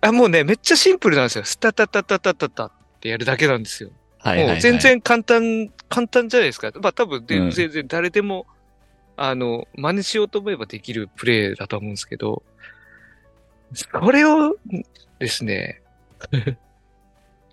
[0.01, 1.45] あ、もうね、めっちゃシンプルなんですよ。
[1.45, 3.91] スタタタタタタタってやるだけなんですよ。
[4.19, 4.55] はいはい、はい。
[4.55, 6.73] もう全然簡単、簡単じゃないですか。
[6.81, 8.47] まあ多分全然誰でも、
[9.17, 12.43] あの、真似しようと思えばできるプレイだと思うんですけど、
[13.93, 14.57] これを
[15.19, 15.83] ですね、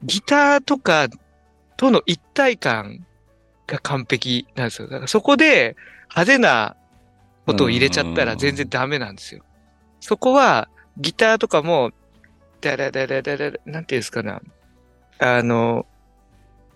[0.03, 1.07] ギターとか
[1.77, 3.05] との一体感
[3.67, 4.87] が完璧なんですよ。
[4.87, 5.75] だからそこで
[6.09, 6.75] 派手な
[7.45, 9.43] ことを入れちゃったら全然ダメなんですよ。
[9.99, 11.91] そこはギターとかも、
[12.61, 14.41] ダラダラダラ、なんていうんですかな。
[15.19, 15.85] あの、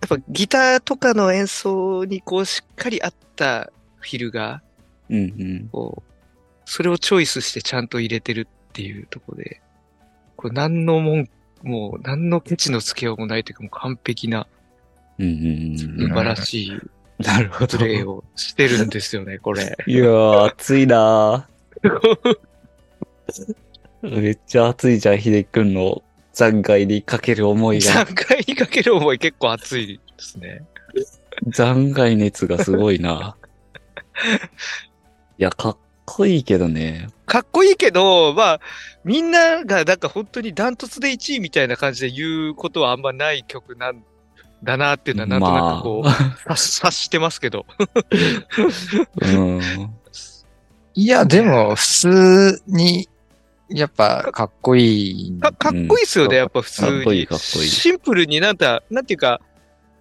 [0.00, 4.62] やっぱギターとかの演奏にこうしっかり合ったフィルが、
[5.16, 5.68] うんうん。
[5.70, 6.12] こう、
[6.64, 9.60] それをチョイスしてちゃんと入れてるっていうところで、
[10.36, 11.28] これ何のもん、
[11.62, 14.46] もう何のケチのつけようもないというかもう完璧な
[15.18, 16.72] うんうんうん素晴らしい
[17.18, 19.76] なるほプレイをしてるんですよね、これ。
[19.86, 22.38] いやー、熱いなー
[24.20, 28.04] めっちゃ熱いじゃん、秀樹くんの残骸にかける思いが。
[28.04, 30.64] 3回にかける思い結構熱いですね。
[31.48, 33.36] 残骸熱がすごいな。
[35.38, 37.08] いや、かっこいいけどね。
[37.26, 38.60] かっこいいけど、まあ、
[39.04, 44.04] みんながなんか本当にダントツで1位みたいな感じで言うことはあんまない曲なん
[44.62, 47.66] だなっていうのはなんとなくこう、察 察してますけど。
[49.20, 49.60] うん。
[50.94, 53.08] いや、でも、普通に、
[53.68, 55.40] やっぱ、かっこいい。
[55.40, 56.88] かかっこいいっすよね、うんやっぱ普通に。
[56.88, 59.40] かっこいいかっこいいシンプルになんか、なんていうか、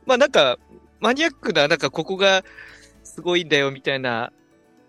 [0.06, 0.60] まあなんか、
[1.00, 2.44] マニアックな、なんかここが
[3.04, 4.32] すごいんだよみたいな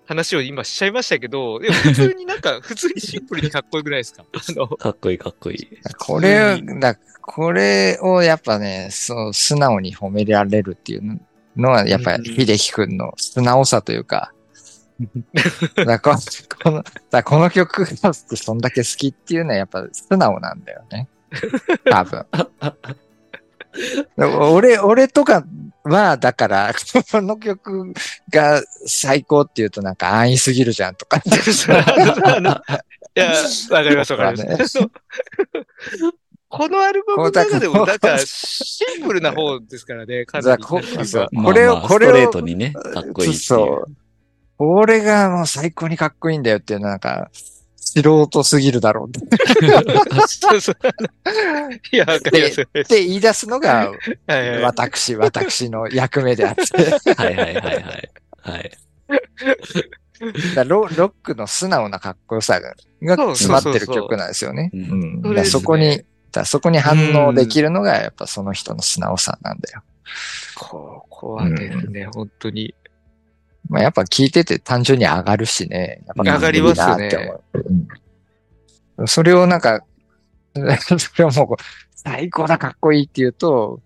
[0.07, 4.25] 話を今しちゃいましたけど、でも普通になんか、 普通にシンプルにかっこよくないですか？
[4.33, 5.69] あの、かっこいいかっこいい。
[5.99, 11.21] これ、だこれをやっぱね、そう、素直に褒められるっていう
[11.57, 14.33] のは、やっぱうんり、秀樹くんの素直さというか、
[15.75, 16.23] だからこ
[16.63, 21.09] この、だこの曲がそんだけ好きっていうのはやっぱ素直なんだよね。
[21.91, 22.27] 多分。
[24.53, 25.45] 俺、俺とか
[25.85, 26.73] は、だから、
[27.11, 27.93] この曲
[28.31, 31.19] が最高っていうとなんか安易すぎるじゃんとか。
[33.17, 33.33] いや、
[33.71, 34.79] わかりますわかります。
[36.49, 40.63] このアルバムの中でも、なんか、シンプルな方ですからね、かなり。
[40.63, 40.81] こ
[41.53, 43.35] れをまあこれをストレートにね、かっこいいっていう。
[43.35, 43.93] そう。
[44.57, 47.29] これがもう最高にかっこいいんだよっていうのはなんか、
[48.03, 49.37] 素人すぎるだろうって
[50.27, 50.77] そうそう。
[51.93, 52.61] いや、わかります。
[52.63, 53.91] って言い出すのが、
[54.27, 57.15] はいはい私、私の役目であって。
[57.15, 58.11] はいはいはいはい。
[58.41, 58.71] はい。
[60.55, 64.71] だロロックの素直なかっこよさが詰まってる曲なんですよね。
[65.45, 69.83] そこに、だそこに反応できるのがやっぱその人の素直さなんだよ。
[70.57, 72.75] ここはですね、本当に。
[73.69, 76.03] まあやっぱ聞いてて単純に上がるしね。
[76.07, 77.11] やっぱ上がりますよね
[77.55, 77.89] ううん
[79.07, 79.85] それをなんか、
[80.55, 81.57] それをもう
[81.97, 83.81] 最高だかっこいいって言うと、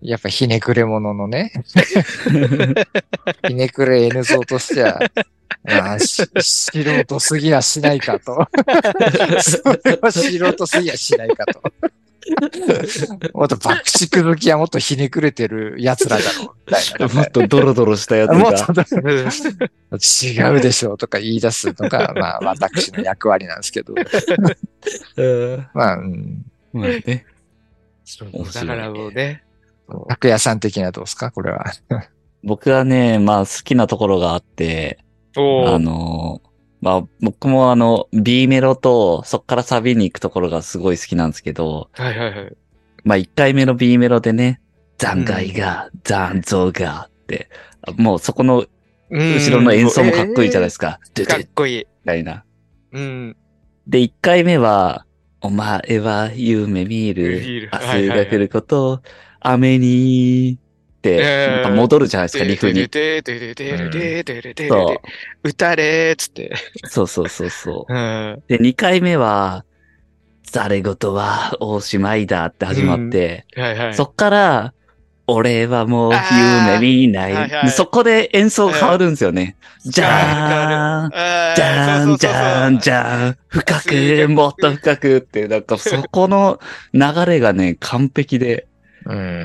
[0.00, 1.52] やっぱひねくれ者のね、
[3.46, 4.98] ひねくれ N 像としては、
[5.62, 8.48] まあ、し素人すぎやしないかと。
[9.42, 11.62] それは素人すぎやしないかと。
[13.34, 16.54] もっと爆竹好きはもっとひねくれてる奴らだろ
[17.06, 17.14] う。
[17.14, 18.52] もっとドロドロしたやつが。
[18.66, 18.82] と
[19.96, 23.94] 違うでしょうとか言い出すのが、まあ私の役割なんですけど。
[25.16, 25.22] う
[25.56, 26.44] んまあ、うん。
[26.72, 27.24] まあね。
[28.32, 29.42] 面だからもうね。
[30.08, 31.30] 拓也さん的にはどうですか？
[31.30, 31.64] これは。
[32.44, 34.98] 僕はね、まあ好きなところがあって、
[35.36, 36.40] あの、
[36.80, 42.56] まあ僕もあの、B メロとそっからサビに行くところがすごい好きなんですけど、はいはいはい。
[43.04, 44.60] まあ1回目の B メロでね、
[44.98, 47.48] 残骸が、残像がって、
[47.96, 48.66] もうそこの
[49.10, 51.00] 後ろの演奏もかっこいいじゃないですか。
[51.14, 51.86] ドゥドゥみかっこいい。
[52.04, 52.44] たいな。
[52.92, 53.36] うん。
[53.86, 55.04] で、1回目は、
[55.40, 57.68] お前は夢見る。
[57.72, 59.02] 明日が来ること、
[59.40, 60.58] 雨に、
[61.02, 62.74] 戻るじゃないですか、リフに。
[62.74, 65.48] でででででででででそう。
[65.48, 66.52] 歌れーっつって。
[66.84, 67.92] そうそうそうそう。
[67.92, 68.42] うん。
[68.48, 69.64] で、2回目は、
[70.52, 73.94] 誰事はおしまいだって始まって、はいはい。
[73.94, 74.74] そっから、
[75.26, 77.32] 俺はもう夢見ない。
[77.32, 79.56] はいはいでそこで演奏変わるんですよね。
[79.84, 86.58] じゃーん、あじゃーん、じゃーん、じゃーん、深く、もっと深くって、なんかそこの
[86.92, 88.69] 流れがね、完璧で、うん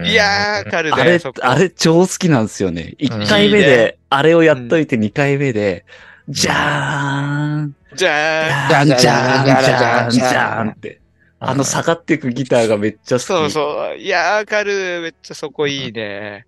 [0.01, 1.01] いやー、わかるね。
[1.01, 2.93] あれあれ超好きなんですよね。
[2.99, 5.85] 1回目で、あれをやっといて2回目で、
[6.29, 11.01] じゃーん、じゃあ、じゃーん、じゃーん、じじゃーんゃーん、じゃーんって。
[11.39, 13.25] あの下がっていくギターがめっちゃ好き。
[13.25, 13.97] そうそう。
[13.97, 15.01] いやー、わかる。
[15.01, 16.47] めっちゃそこいいね。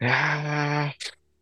[0.00, 0.94] いや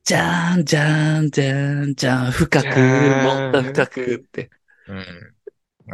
[0.05, 4.51] じゃーん、じゃーん、じゃーん、じゃーん、深く、もっと深くって。
[4.87, 5.34] うん。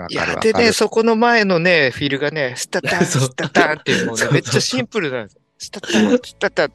[0.08, 5.40] いや、でね、そこの前のね、フィルがね、スタタン、 スタタンっていうもうねめっちゃシンプルなんですよ。
[5.58, 6.72] スタタン、スタタン。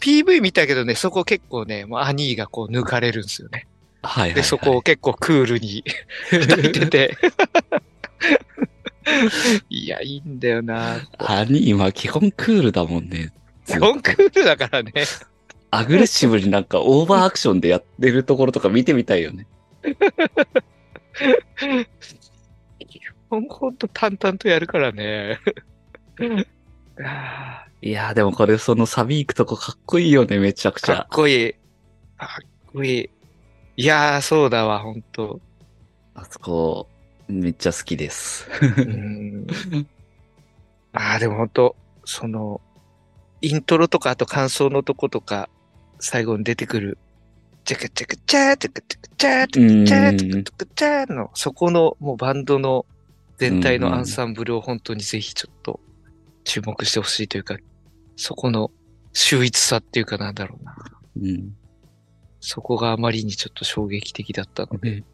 [0.00, 3.66] PV 見たけどね、そこ結構ね、もうアニーがこう抜かれるんですよね。
[4.02, 4.34] はいはい、はい。
[4.34, 5.84] で、そこを結構クールに
[6.32, 7.16] 歌ってて。
[9.70, 11.06] いや、いいんだよな。
[11.18, 13.32] アニーは基本クールだもんね。
[13.66, 14.92] 基本クールだからね。
[15.70, 19.46] アグレッシブになんかオーバーアクションでやってるところとか見てみたいよね。
[23.30, 25.40] ほんと淡々とやるからね。
[27.04, 31.06] あ いやーでもこれそのサビ行くとこかっこいいよね、めちゃくーかっちゃ。
[31.10, 31.52] こいい。
[32.16, 33.10] かっこいい。
[33.76, 35.40] いやー、そうだわ、ほんと。
[36.14, 36.88] あそこ、
[37.28, 38.48] めっちゃ好きです。
[38.78, 39.46] うん
[40.92, 42.60] ああ、でもほんと、その、
[43.40, 45.48] イントロとか、あと感想のとことか、
[45.98, 46.98] 最後に出てくる、
[47.64, 52.86] チャカチャカチャー、チャカチャカチャー、チャカチャー、チャカチャカチャーの、そこのもうバンドの
[53.38, 55.80] 全体のアンサンブルを本当にぜひちょっと
[56.44, 57.56] 注目してほしいというか、
[58.16, 58.70] そこの
[59.12, 60.76] 秀逸さっていうかなんだろうな。
[61.22, 61.56] うん。
[62.40, 65.04] そこがあまりにちょっと衝撃的だったので。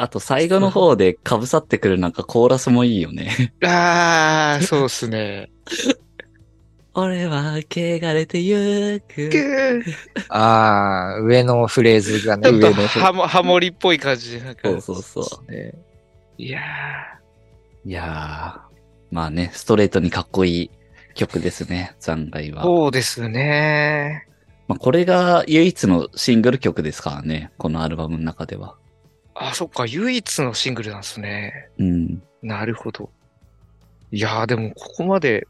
[0.00, 3.52] あと最後の方で被さってくるなんかコーラスもいいよね。
[3.64, 5.50] ああ、そうっすね。
[6.94, 9.84] 俺は汚れてゆく。
[10.28, 14.68] ああ、上のフレーズがね、ちょっと上のフレーハモ、ハモリっぽい感じで、なんか。
[14.68, 15.52] そうそうそう。
[15.52, 15.74] ね。
[16.38, 16.60] いや
[17.84, 18.78] いやー、
[19.10, 20.70] まあね、ストレートにかっこいい
[21.14, 22.62] 曲ですね、残骸ー、は。
[22.62, 24.28] そうですね。
[24.68, 28.76] まあ、これが唯一のシングル曲ですからね、このアルバムの中では。
[29.34, 31.70] あ、そっか、唯一のシングルなんですね。
[31.78, 32.22] うん。
[32.42, 33.10] なるほど。
[34.12, 35.48] いやー、でもここまで、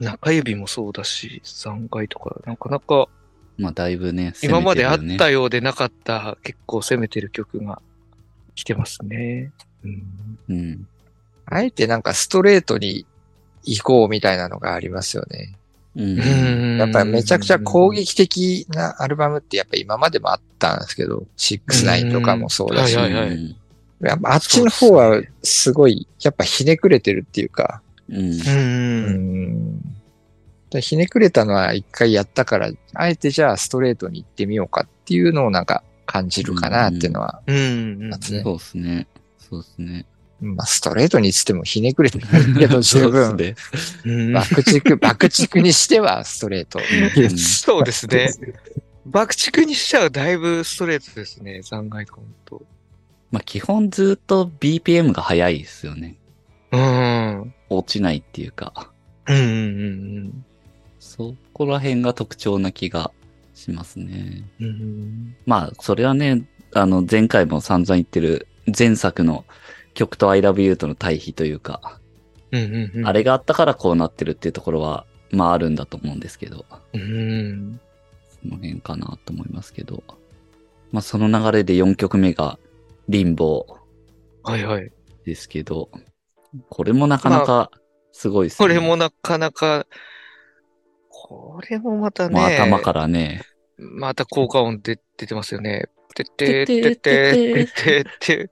[0.00, 3.08] 中指もそうだし、残骸とか、なかなか
[3.56, 7.80] まあ、だいぶね、今まであったようでなかった、結構攻めてる曲が
[8.54, 9.52] 来てますね。
[9.84, 10.38] うん。
[10.48, 10.86] うん。
[11.46, 13.06] あえてなんかストレートに
[13.64, 15.54] 行こうみたいなのがありますよね。
[15.96, 16.78] うん。
[16.78, 23.34] やっぱりめちゃくちゃ攻撃的なアルバムってやっぱ今までもあったんですけど、6-9とかもそうだし、はいはいはい。
[23.34, 23.56] うん
[24.00, 28.16] やっぱあっちの方はすごい、やっぱひねくれてるっていうか、うん。
[28.16, 28.20] う。
[28.22, 28.26] う
[30.78, 30.80] ん。
[30.80, 37.56] ひねくれたのは一回やったから、あえてじゃあストレートに行ってみようかっていうのをなんか感じるかなっていうのは、うん。
[37.56, 37.60] う
[38.06, 38.08] ん。
[38.10, 39.06] ますねそうですね。
[39.54, 40.06] そうですね。
[40.40, 43.54] まあストレートにつってもひねくれてないけど 十分、で
[44.32, 46.80] 爆竹、爆竹にしてはストレート。
[46.80, 48.30] うんそうですね。
[49.06, 52.62] 爆竹にしちゃうだいぶストレートですね、残骸コンと。
[53.30, 56.16] まあ基本ずっと BPM が速いですよね。
[56.72, 57.54] うん。
[57.70, 58.90] 落ちないっていうか。
[59.26, 59.46] うんうんう
[60.20, 60.44] ん
[60.98, 63.12] そこら辺が特徴な気が
[63.54, 64.42] しますね。
[64.58, 64.66] うん。
[64.66, 69.44] うんまあ、それはね、あの、前回も散々言ってる前作の
[69.94, 71.98] 曲と I love you との対比というか、
[72.52, 73.06] うんうんうん。
[73.06, 77.80] あれがあったからこうなってるっていうところは、まああるんだと思うんですけど、うん。
[78.42, 80.02] その辺かなと思いますけど。
[80.92, 82.58] まあその流れで4曲目が
[83.08, 83.66] リンボ
[84.44, 84.84] はいはい。
[84.84, 84.90] ー
[85.24, 85.88] ですけど、
[86.68, 87.70] これもなかなか
[88.12, 88.64] すごいですね。
[88.64, 89.86] これもなかなか、
[91.08, 93.42] これもまたね、まあ頭からね、
[93.76, 95.88] また効果音で出てますよね。
[96.14, 98.50] てっててっててってって。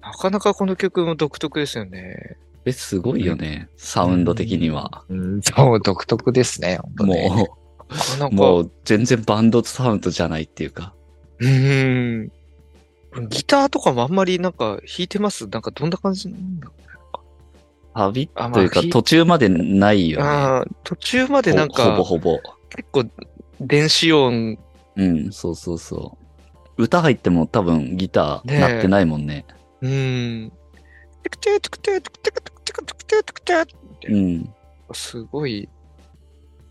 [0.00, 2.36] なかなかこの曲も独特ですよね。
[2.64, 3.68] え、すごいよね。
[3.76, 5.04] サウンド的には。
[5.08, 7.14] うん、そう、独特ですね、も
[8.30, 8.34] う。
[8.34, 10.94] もう全然バンドサウンドじゃないっていうか。
[11.38, 12.32] うーん。
[13.28, 15.46] ギターとかもあんまりなんか弾いてます？
[15.48, 16.72] なんかどんな感じなんだろ
[17.94, 20.26] 旅あまあというかひ途中までないよね。
[20.26, 22.40] あー途中までなんほかほぼほぼ。
[22.70, 23.04] 結構
[23.60, 24.58] 電子音、
[24.96, 26.16] うん、そうそうそ
[26.78, 26.82] う。
[26.82, 29.44] 歌入っても多分ギター鳴ってないもんね。
[29.82, 30.52] うーん。
[31.22, 33.66] テクテクテクテクテクテクテクテクテクテク
[34.00, 34.54] テクうん。
[34.94, 35.68] すごい。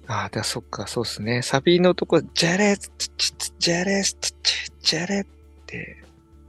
[0.08, 1.44] ああ、でそっか、そうっすね。
[1.44, 5.26] サビのとこ、ジャレジャレジャレっ
[5.68, 6.04] て。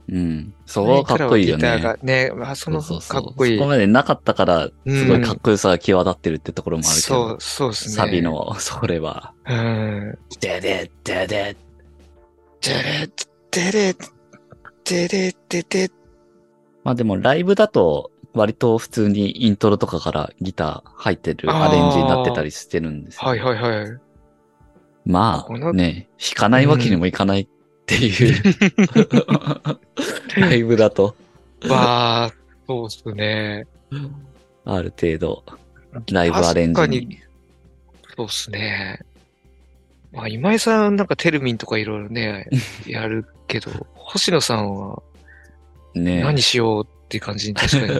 [0.09, 0.53] うん。
[0.65, 1.79] そこはかっこいいよね。
[1.79, 3.57] がね、あそのそうそうそうかっこいい。
[3.57, 7.29] そこまでなかったから、すごいかっこよさが際立ってるってところもあるけど。
[7.29, 7.95] そう、そうですね。
[7.95, 8.21] サビ。
[8.21, 9.33] の、それは。
[9.47, 10.17] うん。
[10.39, 11.57] でででで
[12.61, 13.11] ジャレッ、
[13.51, 13.95] デレ、
[14.85, 15.91] デレ、デデ、
[16.83, 23.97] まあでもライブだと、割と普通にイントロとかからギター入ってるアレンジになってたりしてるんですよはいはいはい。
[25.05, 27.47] まあね、弾かないわけにもいかない
[27.83, 28.43] っていう、
[30.39, 31.15] ライブだと、
[31.67, 32.33] わあ、
[32.65, 33.67] そうっすね。
[34.65, 35.43] ある程度、
[36.11, 37.19] ライブアレンジ確かにに。
[38.15, 38.99] そうっすね。
[40.13, 42.47] まあ、今井さんなんかテルミンとかいろいろね、
[42.87, 45.01] やるけど、星野さんは
[45.93, 47.93] ね何しようっていう感じに確かに。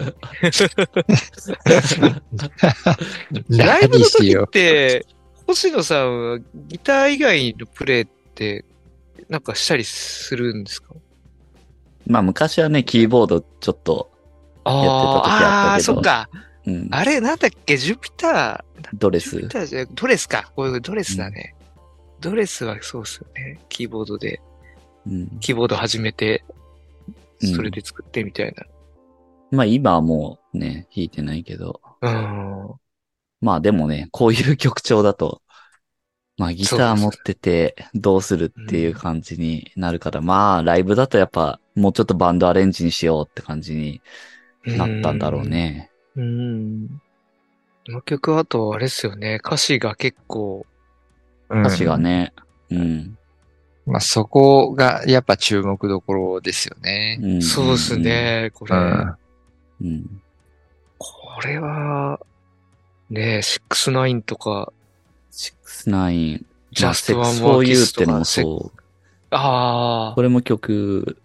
[3.58, 5.06] ライブ何の時って、
[5.46, 8.64] 星野さんはギター以外のプレイって、
[9.28, 10.94] なんかしたりするんですか？
[12.06, 14.10] まあ昔はね、キーボードちょっと、
[14.64, 16.28] あやってた時あったけどあー、そっか。
[16.66, 19.48] うん、あれ、なんだっけ、ジュピター、ドレスジュピ。
[19.48, 20.50] ターじゃドレスか。
[20.56, 21.54] これドレスだね。
[22.20, 23.60] ドレスはそうっすよね。
[23.68, 24.40] キーボードで、
[25.06, 26.54] うん、キーボード始めて、うん
[27.54, 28.54] それで作ってみたい
[29.50, 31.80] まあ今はもうね、弾いてないけど。
[32.00, 32.10] な。
[32.10, 32.74] うん。
[33.42, 35.42] まあでもね、こういう曲調だと、
[36.36, 44.00] まあギター持っててどうするっていう感じになるから、まあライブだとやっぱもうちょっとバンドアレンジにしようって感じに
[44.66, 45.90] なったんだろうね。
[46.16, 46.88] うん。
[47.86, 49.40] この曲はあとあれですよね。
[49.44, 50.66] 歌詞が結構、
[51.50, 51.60] う。
[51.60, 52.02] 歌詞がうん。
[52.02, 52.32] ね。
[52.70, 53.18] うん。
[53.86, 57.18] まあそこがやっぱ注目どころですよね。
[57.22, 57.98] うんそうです。
[57.98, 58.50] ね。
[58.54, 59.16] これ、うん。
[59.82, 60.22] うん。
[60.98, 62.20] これは、
[63.10, 64.72] ね、69とか、
[65.64, 68.78] 69、まあ、Just Sex One for More You Kiss ってのもとか、そう。
[69.30, 71.16] ああこ、れも曲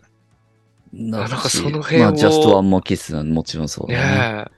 [0.94, 4.04] だし、なんかその辺をまあ、Just One More Kiss はもちろんそうだね。
[4.04, 4.52] ねえ。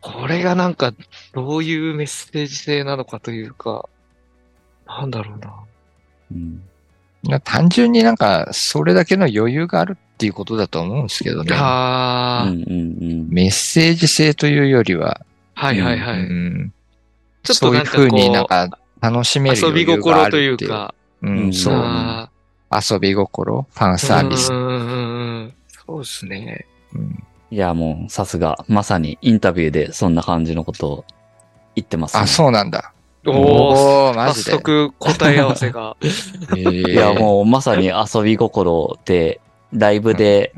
[0.00, 0.92] これがなんか、
[1.32, 3.88] どういうメッセージ性なのかというか、
[4.86, 5.54] なんだろうな。
[6.32, 6.62] うん
[7.24, 11.54] な単純になんかそれだけの余裕があるっていうことだと思うんですけどね。
[11.54, 13.28] ああ、うんうんうん。
[13.28, 15.20] メッセージ性というよりは、
[15.54, 16.20] はいはいはい。
[16.20, 16.72] うん、
[17.48, 20.50] ちょっそういうとなんかこう、風になんか楽しめる遊び余裕が心とあるっていう。
[20.50, 21.74] いうか、うん、うんそう。
[21.74, 22.30] あ
[22.70, 24.56] 遊び心、ファンーサービスう。
[24.56, 25.54] んうんうんうん。
[25.86, 26.66] そうですね。
[26.94, 31.04] うんいや、もう、さすが、まさにインタビューでそんな感じのことを
[31.74, 32.22] 言ってます、ね。
[32.22, 32.92] あ、そうなんだ。
[33.26, 34.52] おおマ早ジで。
[34.52, 35.96] 速答え合わせが。
[36.54, 36.60] い
[36.92, 39.40] いや、もう、まさに遊び心で、
[39.72, 40.52] ライブで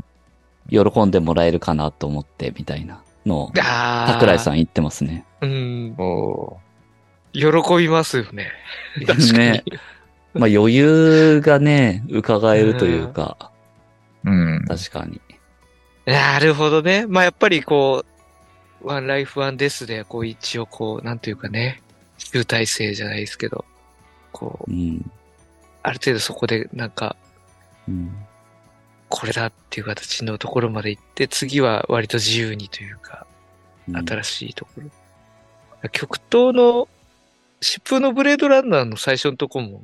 [0.69, 3.53] 喜んでもらえるかなと思って、みたいなのを。
[3.55, 5.25] 桜井さん言ってますね。
[5.43, 5.45] ん。
[5.45, 5.95] うん。
[5.97, 6.59] お
[7.33, 8.53] 喜びますよね。
[9.07, 9.39] 確かに。
[9.39, 9.65] ね
[10.33, 13.51] まあ余裕がね、伺えるというか、
[14.25, 14.65] うん。
[14.67, 15.21] 確かに。
[16.07, 17.07] なるほどね。
[17.07, 18.05] まあやっぱりこ
[18.83, 21.83] う、ワンライフワンデスで、こう一応こう、なんというかね、
[22.19, 23.65] 集大成じゃないですけど、
[24.33, 25.11] こう、うん。
[25.83, 27.17] ある程度そこでなんか、
[27.89, 28.15] うん。
[29.09, 33.27] これだっていう形のところまで行って、次は割と自由にというか、
[33.89, 35.89] うん新しいところ。
[35.91, 36.89] 極東の、
[37.63, 39.83] 疾風のブレードランナーの最初のとこも、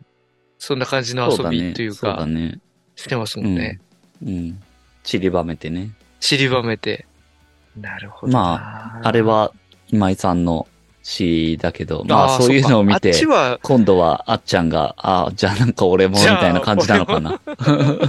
[0.58, 2.58] そんな感じの遊びというか、ね。
[2.94, 3.80] してますもんね。
[4.24, 4.62] うん。
[5.02, 5.90] 散りばめてね。
[6.20, 7.06] 散りばめて。
[7.76, 8.38] なるほどな。
[8.38, 9.52] まあれは
[9.88, 10.66] 今井さんの
[11.02, 13.12] 詩だけど、まあーそういうのを見て
[13.62, 17.40] 今度はあっちゃんが、ああ、じゃあなんか俺もみたいな感じなのかな。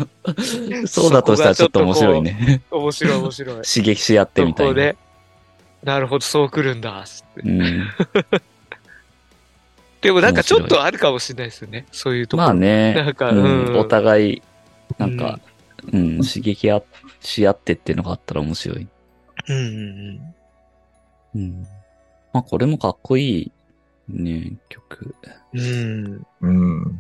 [0.88, 2.62] そうだとしたらちょっと面白いね。
[2.72, 3.56] 面白い面白い。
[3.68, 4.94] 刺激し合ってみたいな。
[5.84, 7.42] なるほど、そう来るんだ、つって。
[7.42, 7.88] うん。
[10.02, 11.86] でもなんかちょっとあるかもしれないですよね。
[11.92, 12.48] そういうところ。
[12.48, 14.42] まあね、なんかうんうんお互い、
[14.98, 15.40] なんか、
[15.92, 16.82] うん、刺激あ
[17.22, 18.88] し合ってっていうのがあったら面白い。
[19.50, 20.36] うんうん
[21.36, 21.68] うん。
[22.34, 23.52] まあこれもかっこいい
[24.10, 25.16] ね、曲。
[25.54, 26.26] うん。
[26.42, 26.82] うん。
[26.82, 27.00] うん。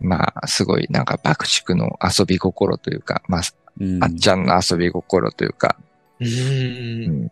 [0.00, 3.42] まあ、すごい、なんか、爆竹の遊び心というか、まあ、
[3.80, 5.76] うん、あっちゃんの遊び心というか、
[6.20, 7.30] うん。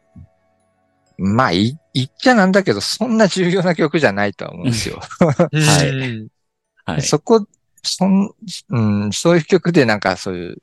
[1.16, 5.00] まあ、い言っちゃなんだけど、そんな重要な曲じゃないとは思うんですよ。
[5.20, 5.48] は
[5.82, 6.28] い。
[6.84, 7.02] はい。
[7.02, 7.46] そこ、
[7.82, 8.30] そん、
[8.70, 10.56] うん、そういう曲でなんかそういう、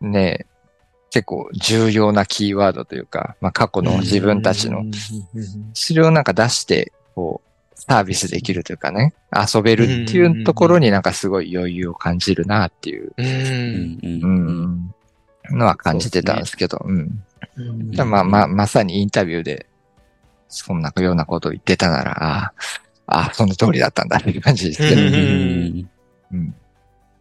[0.00, 0.46] ね、
[1.10, 4.84] 結構重要なキーワードというか、まあ過去の自分たちの、
[5.72, 13.14] それをなんか出して、こう、サービスできるというかね、遊べるっていうところになんかすごい余裕を感じるなっていう、う。
[13.16, 16.96] うんんううんん、のは感じてたんですけど、うん。
[16.96, 19.66] うんだまあまあ、まさにインタビューで、
[20.48, 22.52] そんなようなことを言ってたなら、あ
[23.06, 25.02] あ、その通りだったんだっていう感じですけど。
[26.32, 26.54] うん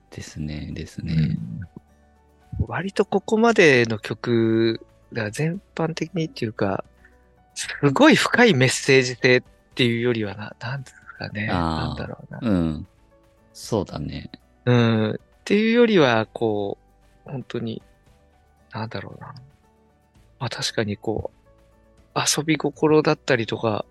[0.09, 1.13] ですね、ですね。
[1.13, 1.67] うん
[2.65, 6.83] 割とここまでの曲が全般的にっていうか、
[7.53, 9.43] すごい深いメッセージ性っ
[9.75, 11.47] ていうよりはな、なんですかね。
[11.47, 12.39] なんだろうな。
[12.41, 12.87] うん。
[13.53, 14.31] そうだね。
[14.65, 15.11] うん。
[15.11, 16.77] っていうよりは、こ
[17.25, 17.81] う、本当に、
[18.71, 19.35] なんだろうな。
[20.39, 21.36] まあ確かにこう、
[22.17, 23.85] 遊び心だったりとか、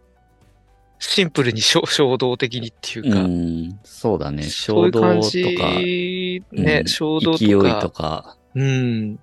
[0.99, 3.79] シンプルに衝 衝動的にっていううか、ん。
[3.85, 4.43] そうだね。
[4.43, 9.19] 衝動とか、ね、うん衝動とか、勢いとか、うん。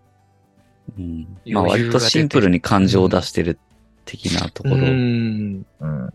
[0.98, 1.28] うん。
[1.48, 3.60] まあ割とシンプルに感情を出してる
[4.06, 4.76] 的なところ。
[4.76, 5.66] うん。
[5.80, 6.10] うん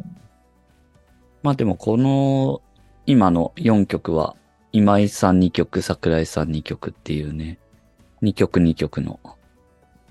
[1.42, 2.60] まあでもこの、
[3.06, 4.36] 今の4曲は、
[4.72, 7.58] 今井さん2曲、桜井さん2曲っていうね、
[8.22, 9.20] 2曲2曲の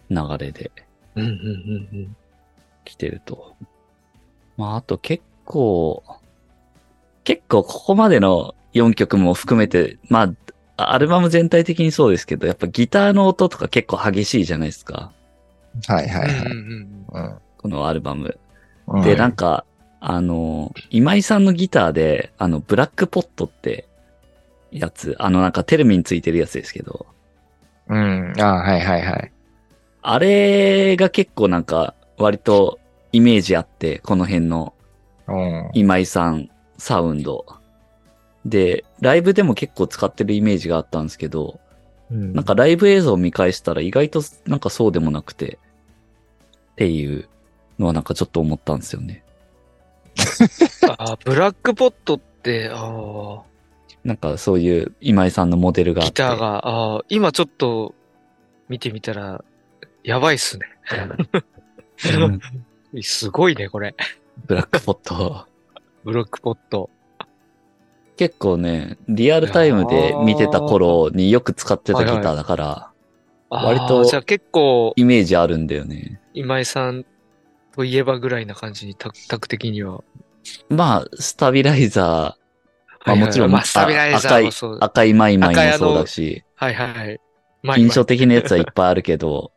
[0.10, 0.72] 流れで
[1.16, 1.34] うん、うん、う
[1.98, 2.16] ん、
[2.88, 3.56] 来てると。
[4.56, 6.04] まああと結構、
[7.24, 10.34] 結構ここまでの4曲も含めて、ま
[10.78, 15.12] あ、アルバム全体的にそうですけど、やっぱギターの音とか結構激しいじゃないですか。
[15.88, 16.46] はいはいはい。
[16.46, 17.06] うん。
[17.12, 18.40] うん、うんこのアルバム。
[18.88, 19.66] うんで、なんか、
[20.00, 23.90] あの、今井さんのギターで、あの、ブラックポットって
[24.72, 27.08] やつ、あの、なんかテルミンついてるやつですけど、
[27.90, 28.34] うん。
[28.40, 29.32] ああ、はいはいはい。
[30.02, 32.80] あれが結構なんか、割と
[33.12, 34.74] イメージあって、この辺の
[35.28, 35.70] うん。
[35.74, 37.46] 今井さんサウンド。
[38.46, 41.60] で、ライブでも結構使ってるイメージがあったんですけど、
[42.10, 45.60] なんかライブ映像を見返したら意外となんかそうでもなくて、
[46.72, 47.28] っていう
[47.80, 49.24] のはなんかちょっと思ったんですよね。
[50.98, 53.42] あーブラックポットって、あ
[54.06, 56.12] なんかそういう今井さんのモデルあ、があって。
[56.12, 57.94] ギターが、ああ、今ちょっと
[58.70, 59.44] 見てみたら、
[60.04, 60.66] やばいっすね。
[62.06, 62.40] うん
[63.02, 63.96] すごいね、これ。
[64.46, 65.46] ブラックポット。
[66.04, 66.90] ブラックポット。
[68.16, 72.92] 結構ね、リアルタイムで見てた頃によく使ってたギターだから、
[73.50, 76.20] 割とじゃあ結構、イメージあるんだよね。
[76.34, 77.06] 今井さん
[77.76, 80.04] といえばぐらいな感じに、タタク的には。
[80.70, 84.20] まあ、スタビライザー、まあもちろん、まあ、スタビライザー。
[84.20, 87.20] 赤い、赤いマイマイもそうだし、はいはいはい。
[87.64, 89.52] まあ印象的なやつはいっぱいあるけど、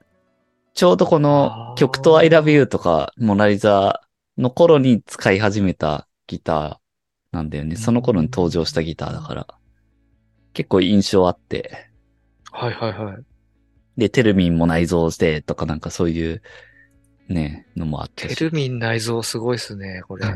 [0.80, 4.00] ちょうどこの曲と I love you とか、モナリザ
[4.38, 7.76] の頃に使い始めたギターなんだよね。
[7.76, 9.46] その頃に登場したギターだから、
[10.54, 11.90] 結構印象あって、
[12.50, 13.16] はいはいはい。
[13.98, 16.40] で、テルミンも内蔵してとかなんかそういう、
[17.28, 18.34] ね、のもあったし。
[18.34, 20.24] テルミン内蔵すごいっすね、これ。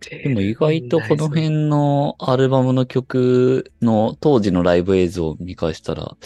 [0.00, 6.16] でも意外とこの辺のアルバムの曲の当時のライブ映像を見返したら、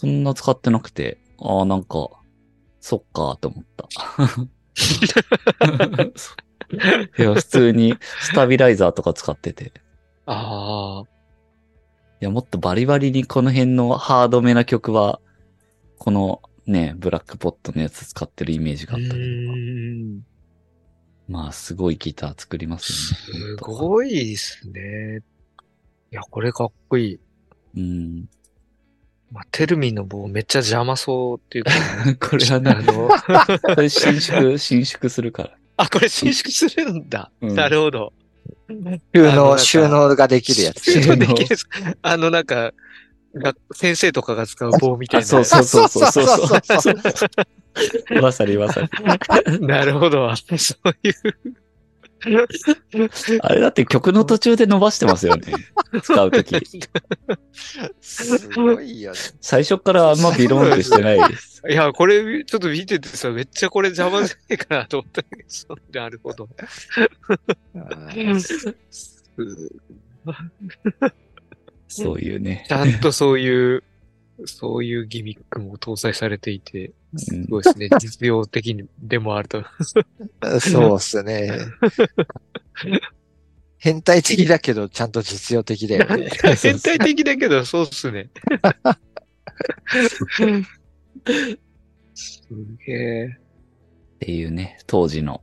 [0.00, 2.08] そんな使ってなくて、ああ、なんか、
[2.80, 3.86] そっかと思った。
[7.18, 9.74] いや、普通にスタビライザーとか使ってて。
[10.24, 11.08] ああ。
[12.18, 15.20] いや、もっとバリバリにこの辺のハードめな曲は、
[15.98, 19.16] このね、ブラックポットのやつ使ってるイメージがあったけど。
[19.18, 20.22] うん
[21.28, 23.44] まあ、すごいギター作りますよね。
[23.58, 25.20] すごいですね。
[26.10, 27.20] いや、これかっこいい。
[27.76, 28.30] うん。
[29.32, 31.70] まあ、テルミンの棒めっちゃ邪魔そうっていうか。
[32.28, 33.08] これはね、あの、
[33.74, 35.50] これ伸縮、 伸縮するから。
[35.76, 37.30] あ、これ伸縮するんだ。
[37.40, 38.12] うん、なるほど。
[39.14, 40.92] 収納、収納ができるやつ。
[40.92, 41.56] 収納できる。
[42.02, 42.72] あの、なんか、
[43.72, 45.26] 先生とかが使う棒みたいな。
[45.26, 48.20] そうそうそうそうそうそう。
[48.20, 48.88] まさにまさに。
[49.66, 50.34] なるほど。
[50.36, 51.14] そういう。
[53.40, 55.52] あれだって曲の途中で伸ばしてますよね。
[56.02, 56.54] 使うとき。
[58.00, 59.18] すごいよね。
[59.40, 61.62] 最初からあんまビロンってしてないです。
[61.68, 65.44] いや、これ、ちょっと見ててさ、めっちゃこれ邪魔じゃないかなと思ったけ
[65.92, 66.48] ど、なるほど。
[71.88, 72.64] そういうね。
[72.68, 73.82] ちゃんとそういう、
[74.44, 77.88] そういうギミックも搭載されていて、うんすごいですね。
[77.98, 79.64] 実用的にでもあると。
[80.60, 81.50] そうっすね。
[83.78, 86.30] 変態的だけど、ちゃんと実用的だよね。
[86.60, 88.30] 変態的だけど、そうっすね。
[92.14, 92.42] す
[92.86, 93.26] げえ。
[93.26, 95.42] っていうね、当時の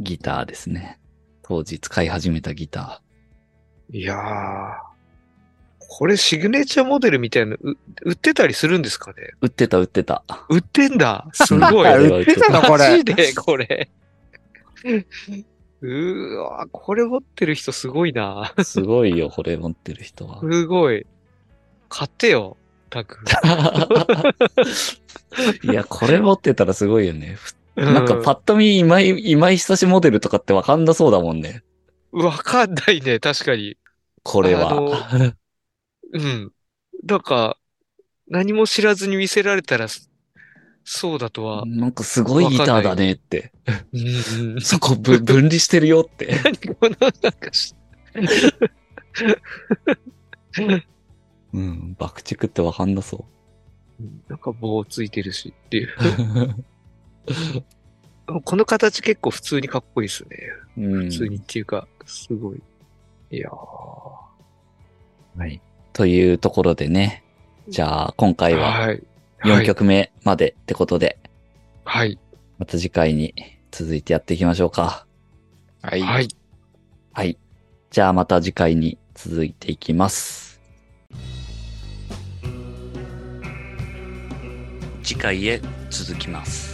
[0.00, 1.00] ギターですね。
[1.42, 3.02] 当時使い始めたギタ
[3.90, 4.83] いやー。
[5.88, 9.16] これシグネチャーモデルみたいなのう売ってたりするんですかね？
[9.18, 9.36] ー。
[9.42, 10.24] 売ってた売ってた。
[10.48, 11.26] 売ってんだ。
[11.32, 11.88] すごい。
[11.88, 13.04] あ 売ってたのこマれジ。
[13.04, 13.88] で、これ。
[14.84, 18.54] うーわ、これ持ってる人すごいな。
[18.62, 20.40] すごいよ、これ持ってる人は。
[20.40, 21.06] すごい。
[21.88, 22.56] 買ってよ、
[22.90, 23.18] タク。
[25.62, 27.36] いや、これ持ってたらすごいよね。
[27.76, 31.62] ななんかパッと見、今井、今井久志モデルとかってわかんなそうだもんね。
[32.12, 33.76] わかんないね、確かに。
[34.22, 35.34] これあは。
[36.12, 36.52] うん。
[37.04, 37.58] なんか、
[38.28, 40.08] 何も知らずに見せられたら、そ
[40.84, 41.64] そうだとは。
[41.66, 43.52] なんかすごいギターだねって。
[44.60, 46.38] そこぶ分離してるよって。
[46.44, 47.74] 何この、なんかし、
[51.54, 53.24] うん、爆竹ってわかんなそ
[54.28, 55.88] なんか棒ついてるしっていう。
[58.26, 58.40] う。
[58.44, 60.36] この形結構普通にかっこいいですね。
[60.76, 62.62] うん普通にっていうか、すごい。
[63.30, 63.52] いやー。
[65.38, 65.60] はい。
[65.94, 67.24] というところでね。
[67.68, 69.02] じゃあ、今回ははい。
[69.44, 71.18] 4曲目までってことで、
[71.84, 72.18] はい。
[72.58, 73.34] また次回に
[73.70, 75.06] 続いてやっていきましょうか。
[75.82, 76.02] はい。
[76.02, 76.28] はい。
[77.12, 77.38] はい。
[77.90, 80.60] じゃあまた次回に続いていきます。
[85.02, 86.73] 次回へ続きます。